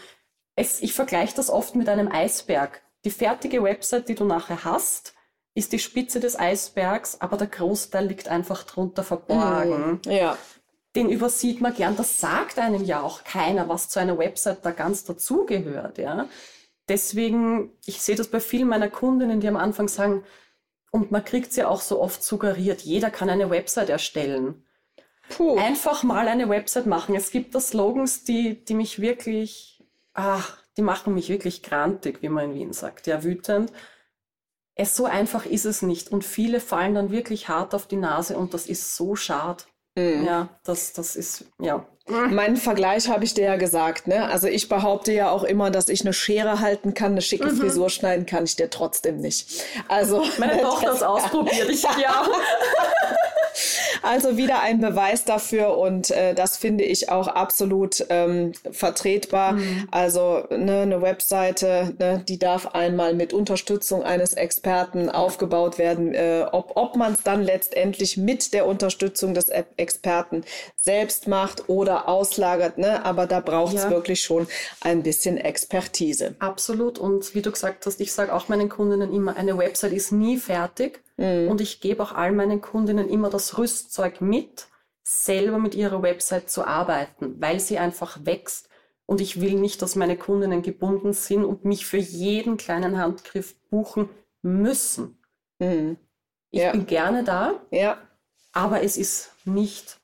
Es, 0.54 0.80
ich 0.82 0.92
vergleiche 0.92 1.34
das 1.34 1.50
oft 1.50 1.74
mit 1.74 1.88
einem 1.88 2.10
Eisberg. 2.10 2.82
Die 3.04 3.10
fertige 3.10 3.62
Website, 3.62 4.08
die 4.08 4.14
du 4.14 4.24
nachher 4.24 4.64
hast, 4.64 5.14
ist 5.54 5.72
die 5.72 5.78
Spitze 5.78 6.20
des 6.20 6.38
Eisbergs, 6.38 7.20
aber 7.20 7.36
der 7.36 7.48
Großteil 7.48 8.06
liegt 8.06 8.28
einfach 8.28 8.62
drunter 8.64 9.02
verborgen. 9.02 10.00
Mm, 10.06 10.10
ja. 10.10 10.38
Den 10.94 11.08
übersieht 11.08 11.60
man 11.60 11.74
gern. 11.74 11.96
Das 11.96 12.20
sagt 12.20 12.58
einem 12.58 12.84
ja 12.84 13.02
auch 13.02 13.24
keiner, 13.24 13.68
was 13.68 13.88
zu 13.88 14.00
einer 14.00 14.18
Website 14.18 14.64
da 14.64 14.70
ganz 14.70 15.04
dazugehört. 15.04 15.98
Ja? 15.98 16.28
Deswegen, 16.88 17.72
ich 17.84 18.00
sehe 18.00 18.16
das 18.16 18.28
bei 18.28 18.40
vielen 18.40 18.68
meiner 18.68 18.88
Kundinnen, 18.88 19.40
die 19.40 19.48
am 19.48 19.56
Anfang 19.56 19.88
sagen, 19.88 20.24
und 20.90 21.10
man 21.10 21.24
kriegt 21.24 21.52
sie 21.52 21.60
ja 21.60 21.68
auch 21.68 21.80
so 21.80 22.00
oft 22.00 22.22
suggeriert, 22.22 22.82
jeder 22.82 23.10
kann 23.10 23.30
eine 23.30 23.50
Website 23.50 23.88
erstellen. 23.88 24.64
Puh. 25.30 25.56
Einfach 25.58 26.02
mal 26.02 26.26
eine 26.26 26.48
Website 26.48 26.86
machen. 26.86 27.14
Es 27.14 27.30
gibt 27.30 27.54
da 27.54 27.60
Slogans, 27.60 28.24
die, 28.24 28.64
die 28.64 28.74
mich 28.74 29.00
wirklich, 29.00 29.84
ach, 30.12 30.58
die 30.76 30.82
machen 30.82 31.14
mich 31.14 31.28
wirklich 31.28 31.62
grantig, 31.62 32.20
wie 32.22 32.28
man 32.28 32.50
in 32.50 32.54
Wien 32.54 32.72
sagt, 32.72 33.06
ja, 33.06 33.22
wütend. 33.22 33.72
Es 34.74 34.96
so 34.96 35.04
einfach 35.04 35.46
ist 35.46 35.66
es 35.66 35.82
nicht. 35.82 36.10
Und 36.10 36.24
viele 36.24 36.58
fallen 36.58 36.94
dann 36.94 37.10
wirklich 37.10 37.48
hart 37.48 37.74
auf 37.74 37.86
die 37.86 37.96
Nase 37.96 38.36
und 38.36 38.54
das 38.54 38.66
ist 38.66 38.96
so 38.96 39.14
schade. 39.14 39.62
Mhm. 39.96 40.24
Ja, 40.24 40.60
das, 40.64 40.92
das 40.92 41.16
ist, 41.16 41.44
ja. 41.60 41.86
Meinen 42.30 42.56
Vergleich 42.56 43.08
habe 43.08 43.24
ich 43.24 43.34
dir 43.34 43.44
ja 43.44 43.56
gesagt, 43.56 44.06
ne? 44.06 44.26
Also 44.28 44.48
ich 44.48 44.68
behaupte 44.68 45.12
ja 45.12 45.30
auch 45.30 45.44
immer, 45.44 45.70
dass 45.70 45.88
ich 45.88 46.02
eine 46.02 46.12
Schere 46.12 46.60
halten 46.60 46.94
kann, 46.94 47.12
eine 47.12 47.22
schicke 47.22 47.52
mhm. 47.52 47.56
Frisur 47.56 47.90
schneiden 47.90 48.26
kann 48.26 48.44
ich 48.44 48.56
dir 48.56 48.70
trotzdem 48.70 49.18
nicht. 49.18 49.64
Also 49.88 50.24
meine 50.38 50.60
Tochter 50.62 50.88
das 50.88 51.02
ausprobiert, 51.02 51.68
ich 51.68 51.82
ja. 52.02 52.26
Also 54.02 54.36
wieder 54.36 54.60
ein 54.60 54.80
Beweis 54.80 55.24
dafür 55.24 55.76
und 55.76 56.10
äh, 56.10 56.34
das 56.34 56.56
finde 56.56 56.84
ich 56.84 57.08
auch 57.08 57.28
absolut 57.28 58.04
ähm, 58.08 58.52
vertretbar. 58.70 59.52
Mhm. 59.52 59.88
Also 59.90 60.44
ne, 60.50 60.80
eine 60.80 61.02
Webseite, 61.02 61.94
ne, 61.98 62.24
die 62.26 62.38
darf 62.38 62.74
einmal 62.74 63.14
mit 63.14 63.32
Unterstützung 63.32 64.02
eines 64.02 64.34
Experten 64.34 65.08
aufgebaut 65.08 65.78
werden. 65.78 66.14
Äh, 66.14 66.46
ob 66.52 66.72
ob 66.76 66.96
man 66.96 67.12
es 67.12 67.22
dann 67.22 67.42
letztendlich 67.42 68.16
mit 68.16 68.52
der 68.52 68.66
Unterstützung 68.66 69.34
des 69.34 69.48
Experten 69.76 70.44
selbst 70.76 71.28
macht 71.28 71.68
oder 71.68 72.08
auslagert, 72.08 72.78
ne? 72.78 73.04
aber 73.04 73.26
da 73.26 73.40
braucht 73.40 73.74
es 73.74 73.84
ja. 73.84 73.90
wirklich 73.90 74.22
schon 74.22 74.46
ein 74.80 75.02
bisschen 75.02 75.36
Expertise. 75.36 76.34
Absolut 76.38 76.98
und 76.98 77.34
wie 77.34 77.42
du 77.42 77.50
gesagt 77.50 77.86
hast, 77.86 78.00
ich 78.00 78.12
sage 78.12 78.34
auch 78.34 78.48
meinen 78.48 78.68
Kundinnen 78.68 79.12
immer, 79.12 79.36
eine 79.36 79.56
Website 79.58 79.92
ist 79.92 80.12
nie 80.12 80.38
fertig 80.38 81.00
Mhm. 81.20 81.48
Und 81.48 81.60
ich 81.60 81.80
gebe 81.80 82.02
auch 82.02 82.12
all 82.12 82.32
meinen 82.32 82.62
Kundinnen 82.62 83.08
immer 83.08 83.28
das 83.28 83.58
Rüstzeug 83.58 84.22
mit, 84.22 84.68
selber 85.04 85.58
mit 85.58 85.74
ihrer 85.74 86.02
Website 86.02 86.50
zu 86.50 86.66
arbeiten, 86.66 87.40
weil 87.40 87.60
sie 87.60 87.78
einfach 87.78 88.24
wächst. 88.24 88.70
Und 89.04 89.20
ich 89.20 89.40
will 89.40 89.54
nicht, 89.54 89.82
dass 89.82 89.96
meine 89.96 90.16
Kundinnen 90.16 90.62
gebunden 90.62 91.12
sind 91.12 91.44
und 91.44 91.64
mich 91.64 91.84
für 91.84 91.98
jeden 91.98 92.56
kleinen 92.56 92.98
Handgriff 92.98 93.54
buchen 93.68 94.08
müssen. 94.40 95.22
Mhm. 95.58 95.98
Ich 96.50 96.62
ja. 96.62 96.72
bin 96.72 96.86
gerne 96.86 97.22
da, 97.22 97.60
ja. 97.70 97.98
aber 98.52 98.82
es 98.82 98.96
ist 98.96 99.32
nicht 99.44 100.00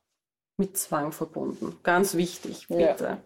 mit 0.59 0.77
Zwang 0.77 1.13
verbunden. 1.13 1.79
Ganz 1.83 2.15
wichtig, 2.15 2.69
bitte. 2.69 3.05
Ja. 3.05 3.19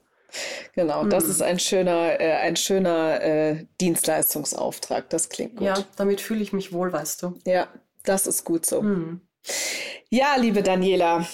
Genau, 0.75 1.05
das 1.05 1.25
mhm. 1.25 1.31
ist 1.31 1.43
ein 1.43 1.59
schöner, 1.59 2.21
äh, 2.21 2.33
ein 2.33 2.57
schöner 2.57 3.23
äh, 3.23 3.67
Dienstleistungsauftrag. 3.81 5.09
Das 5.11 5.29
klingt 5.29 5.57
gut. 5.57 5.67
Ja, 5.67 5.85
damit 5.97 6.21
fühle 6.21 6.43
ich 6.43 6.53
mich 6.53 6.73
wohl, 6.73 6.93
weißt 6.93 7.23
du. 7.23 7.39
Ja, 7.45 7.69
das 8.05 8.27
ist 8.27 8.45
gut 8.45 8.67
so. 8.67 8.83
Mhm. 8.83 9.21
Ja, 10.13 10.35
liebe 10.37 10.63
Daniela, 10.63 11.25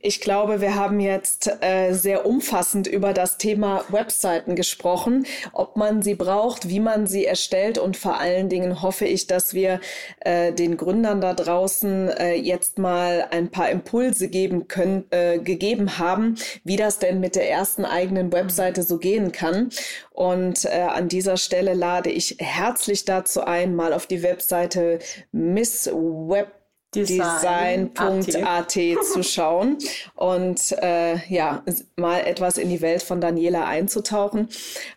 ich 0.00 0.20
glaube, 0.20 0.60
wir 0.60 0.74
haben 0.74 1.00
jetzt 1.00 1.50
äh, 1.62 1.92
sehr 1.92 2.26
umfassend 2.26 2.86
über 2.86 3.12
das 3.12 3.38
Thema 3.38 3.84
Webseiten 3.88 4.56
gesprochen, 4.56 5.26
ob 5.52 5.76
man 5.76 6.02
sie 6.02 6.14
braucht, 6.14 6.68
wie 6.68 6.80
man 6.80 7.06
sie 7.06 7.24
erstellt 7.24 7.78
und 7.78 7.96
vor 7.96 8.18
allen 8.20 8.48
Dingen 8.48 8.82
hoffe 8.82 9.06
ich, 9.06 9.26
dass 9.26 9.54
wir 9.54 9.80
äh, 10.20 10.52
den 10.52 10.76
Gründern 10.76 11.20
da 11.20 11.34
draußen 11.34 12.08
äh, 12.08 12.34
jetzt 12.34 12.78
mal 12.78 13.26
ein 13.30 13.50
paar 13.50 13.70
Impulse 13.70 14.28
geben 14.28 14.68
können, 14.68 15.04
äh, 15.10 15.38
gegeben 15.38 15.98
haben, 15.98 16.36
wie 16.62 16.76
das 16.76 16.98
denn 16.98 17.20
mit 17.20 17.36
der 17.36 17.48
ersten 17.48 17.84
eigenen 17.84 18.32
Webseite 18.32 18.82
so 18.82 18.98
gehen 18.98 19.32
kann. 19.32 19.70
Und 20.12 20.64
äh, 20.64 20.86
an 20.88 21.08
dieser 21.08 21.36
Stelle 21.36 21.74
lade 21.74 22.10
ich 22.10 22.36
herzlich 22.38 23.04
dazu 23.04 23.42
ein, 23.42 23.74
mal 23.74 23.92
auf 23.92 24.06
die 24.06 24.22
Webseite 24.22 24.98
Miss 25.32 25.90
Web 25.92 26.55
design.at 27.04 28.70
zu 28.70 29.22
schauen 29.22 29.78
und 30.14 30.72
äh, 30.82 31.16
ja, 31.28 31.62
mal 31.96 32.20
etwas 32.20 32.58
in 32.58 32.68
die 32.68 32.80
Welt 32.80 33.02
von 33.02 33.20
Daniela 33.20 33.66
einzutauchen. 33.66 34.48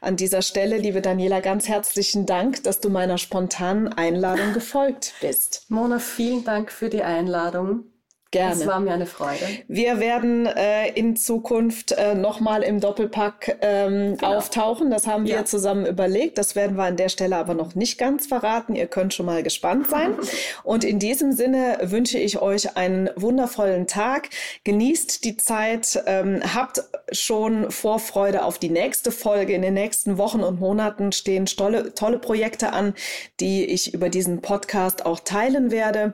An 0.02 0.16
dieser 0.16 0.42
Stelle, 0.42 0.78
liebe 0.78 1.02
Daniela, 1.02 1.40
ganz 1.40 1.68
herzlichen 1.68 2.26
Dank, 2.26 2.64
dass 2.64 2.80
du 2.80 2.90
meiner 2.90 3.18
spontanen 3.18 3.88
Einladung 3.94 4.54
gefolgt 4.54 5.14
bist. 5.22 5.66
Mona, 5.70 6.00
vielen 6.00 6.44
Dank 6.44 6.72
für 6.72 6.90
die 6.90 7.04
Einladung. 7.04 7.84
Gerne. 8.32 8.54
Es 8.54 8.68
war 8.68 8.80
mir 8.80 8.94
eine 8.94 9.08
Freude. 9.08 9.44
Wir 9.68 10.00
werden 10.00 10.46
äh, 10.46 10.90
in 10.90 11.16
Zukunft 11.16 11.94
äh, 11.94 12.14
nochmal 12.14 12.62
im 12.62 12.80
Doppelpack 12.80 13.58
ähm, 13.62 14.18
genau. 14.18 14.38
auftauchen. 14.38 14.92
Das 14.92 15.08
haben 15.08 15.26
wir 15.26 15.34
ja. 15.34 15.46
zusammen 15.46 15.88
überlegt. 15.88 16.38
Das 16.38 16.56
werden 16.56 16.78
wir 16.78 16.84
an 16.84 16.96
der 16.96 17.10
Stelle 17.10 17.38
aber 17.38 17.56
noch 17.56 17.74
nicht 17.74 17.98
ganz 17.98 18.28
verraten. 18.28 18.76
Ihr 18.76 18.86
könnt 18.86 19.16
schon 19.16 19.26
mal 19.26 19.42
gespannt 19.42 19.90
sein. 19.90 20.14
Und 20.64 20.84
in 20.84 21.00
diesem 21.00 21.32
Sinne 21.32 21.80
wünsche 21.82 22.20
ich 22.20 22.40
euch 22.40 22.78
einen 22.78 23.10
wundervollen 23.16 23.88
Tag. 23.88 24.30
Genießt 24.64 25.26
die 25.26 25.36
Zeit. 25.36 26.00
Ähm, 26.06 26.42
habt 26.54 26.84
schon 27.12 27.72
Vorfreude 27.72 28.44
auf 28.44 28.60
die 28.60 28.70
nächste 28.70 29.12
Folge. 29.12 29.54
In 29.54 29.62
den 29.62 29.74
nächsten 29.74 30.18
Wochen 30.18 30.42
und 30.42 30.60
Monaten 30.60 31.12
stehen 31.12 31.46
tolle, 31.46 31.94
tolle 31.94 32.20
Projekte 32.20 32.74
an, 32.74 32.94
die 33.40 33.66
ich 33.66 33.94
über 33.94 34.10
diesen 34.10 34.42
Podcast 34.42 35.06
auch 35.06 35.20
teilen 35.20 35.72
werde. 35.72 36.14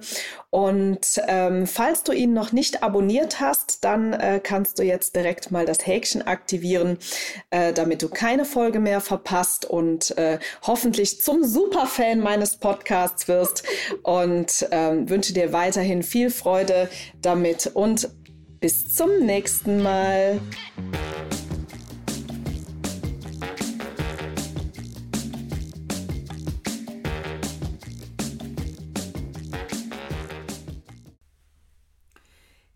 Und 0.50 1.22
ähm, 1.28 1.68
falls 1.68 2.04
du 2.04 2.14
ihn 2.14 2.32
noch 2.34 2.54
nicht 2.54 2.82
abonniert 2.82 3.42
hast, 3.42 3.84
dann 3.84 4.14
äh, 4.14 4.40
kannst 4.42 4.80
du 4.80 4.84
jetzt 4.84 5.16
direkt 5.16 5.52
mal 5.52 5.66
das 5.66 5.86
Häkchen 5.86 6.26
aktivieren, 6.26 6.98
äh, 7.50 7.74
damit 7.74 8.02
du 8.02 8.08
keine 8.08 8.46
Folge 8.46 8.80
mehr 8.80 9.02
verpasst 9.02 9.66
und 9.66 10.18
äh, 10.18 10.40
hoffentlich 10.62 11.22
zum 11.22 11.44
Superfan 11.44 12.22
meines 12.22 12.56
Podcasts 12.56 13.28
wirst. 13.28 13.64
Und 14.04 14.66
ähm, 14.72 15.10
wünsche 15.10 15.34
dir 15.34 15.52
weiterhin 15.52 16.04
viel 16.04 16.30
Freude 16.30 16.90
damit 17.22 17.72
und 17.74 18.10
bis 18.66 18.96
zum 18.96 19.24
nächsten 19.24 19.84
Mal. 19.84 20.42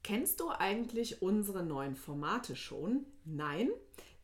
Kennst 0.03 0.39
du 0.39 0.49
eigentlich 0.49 1.23
unsere 1.23 1.63
neuen 1.63 1.95
Formate 1.95 2.55
schon? 2.55 3.07
Nein? 3.25 3.71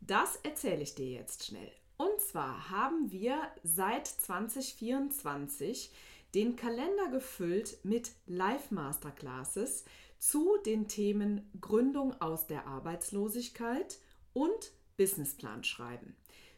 Das 0.02 0.36
erzähle 0.44 0.84
ich 0.84 0.94
dir 0.94 1.10
jetzt 1.10 1.48
schnell. 1.48 1.72
Und 1.98 2.22
zwar 2.22 2.70
haben 2.70 3.12
wir 3.12 3.42
seit 3.64 4.06
2024 4.06 5.90
den 6.36 6.56
Kalender 6.58 7.08
gefüllt 7.10 7.80
mit 7.84 8.12
Live-Masterclasses 8.28 9.86
zu 10.26 10.58
den 10.66 10.88
Themen 10.88 11.48
Gründung 11.62 12.20
aus 12.20 12.48
der 12.48 12.66
Arbeitslosigkeit 12.66 14.00
und 14.34 14.72
Businessplan 14.98 15.64
schreiben. 15.64 16.16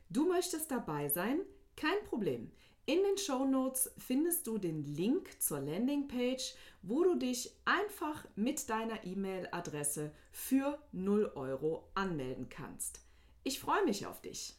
Du 0.09 0.25
möchtest 0.25 0.71
dabei 0.71 1.09
sein? 1.09 1.41
Kein 1.75 2.01
Problem. 2.05 2.49
In 2.85 3.03
den 3.03 3.17
Show 3.17 3.43
Notes 3.43 3.91
findest 3.97 4.47
du 4.47 4.57
den 4.57 4.85
Link 4.85 5.41
zur 5.41 5.59
Landingpage, 5.59 6.55
wo 6.81 7.03
du 7.03 7.15
dich 7.15 7.51
einfach 7.65 8.25
mit 8.37 8.69
deiner 8.69 9.03
E-Mail-Adresse 9.03 10.13
für 10.31 10.79
0 10.93 11.33
Euro 11.35 11.89
anmelden 11.93 12.47
kannst. 12.47 13.01
Ich 13.43 13.59
freue 13.59 13.83
mich 13.83 14.05
auf 14.05 14.21
dich. 14.21 14.56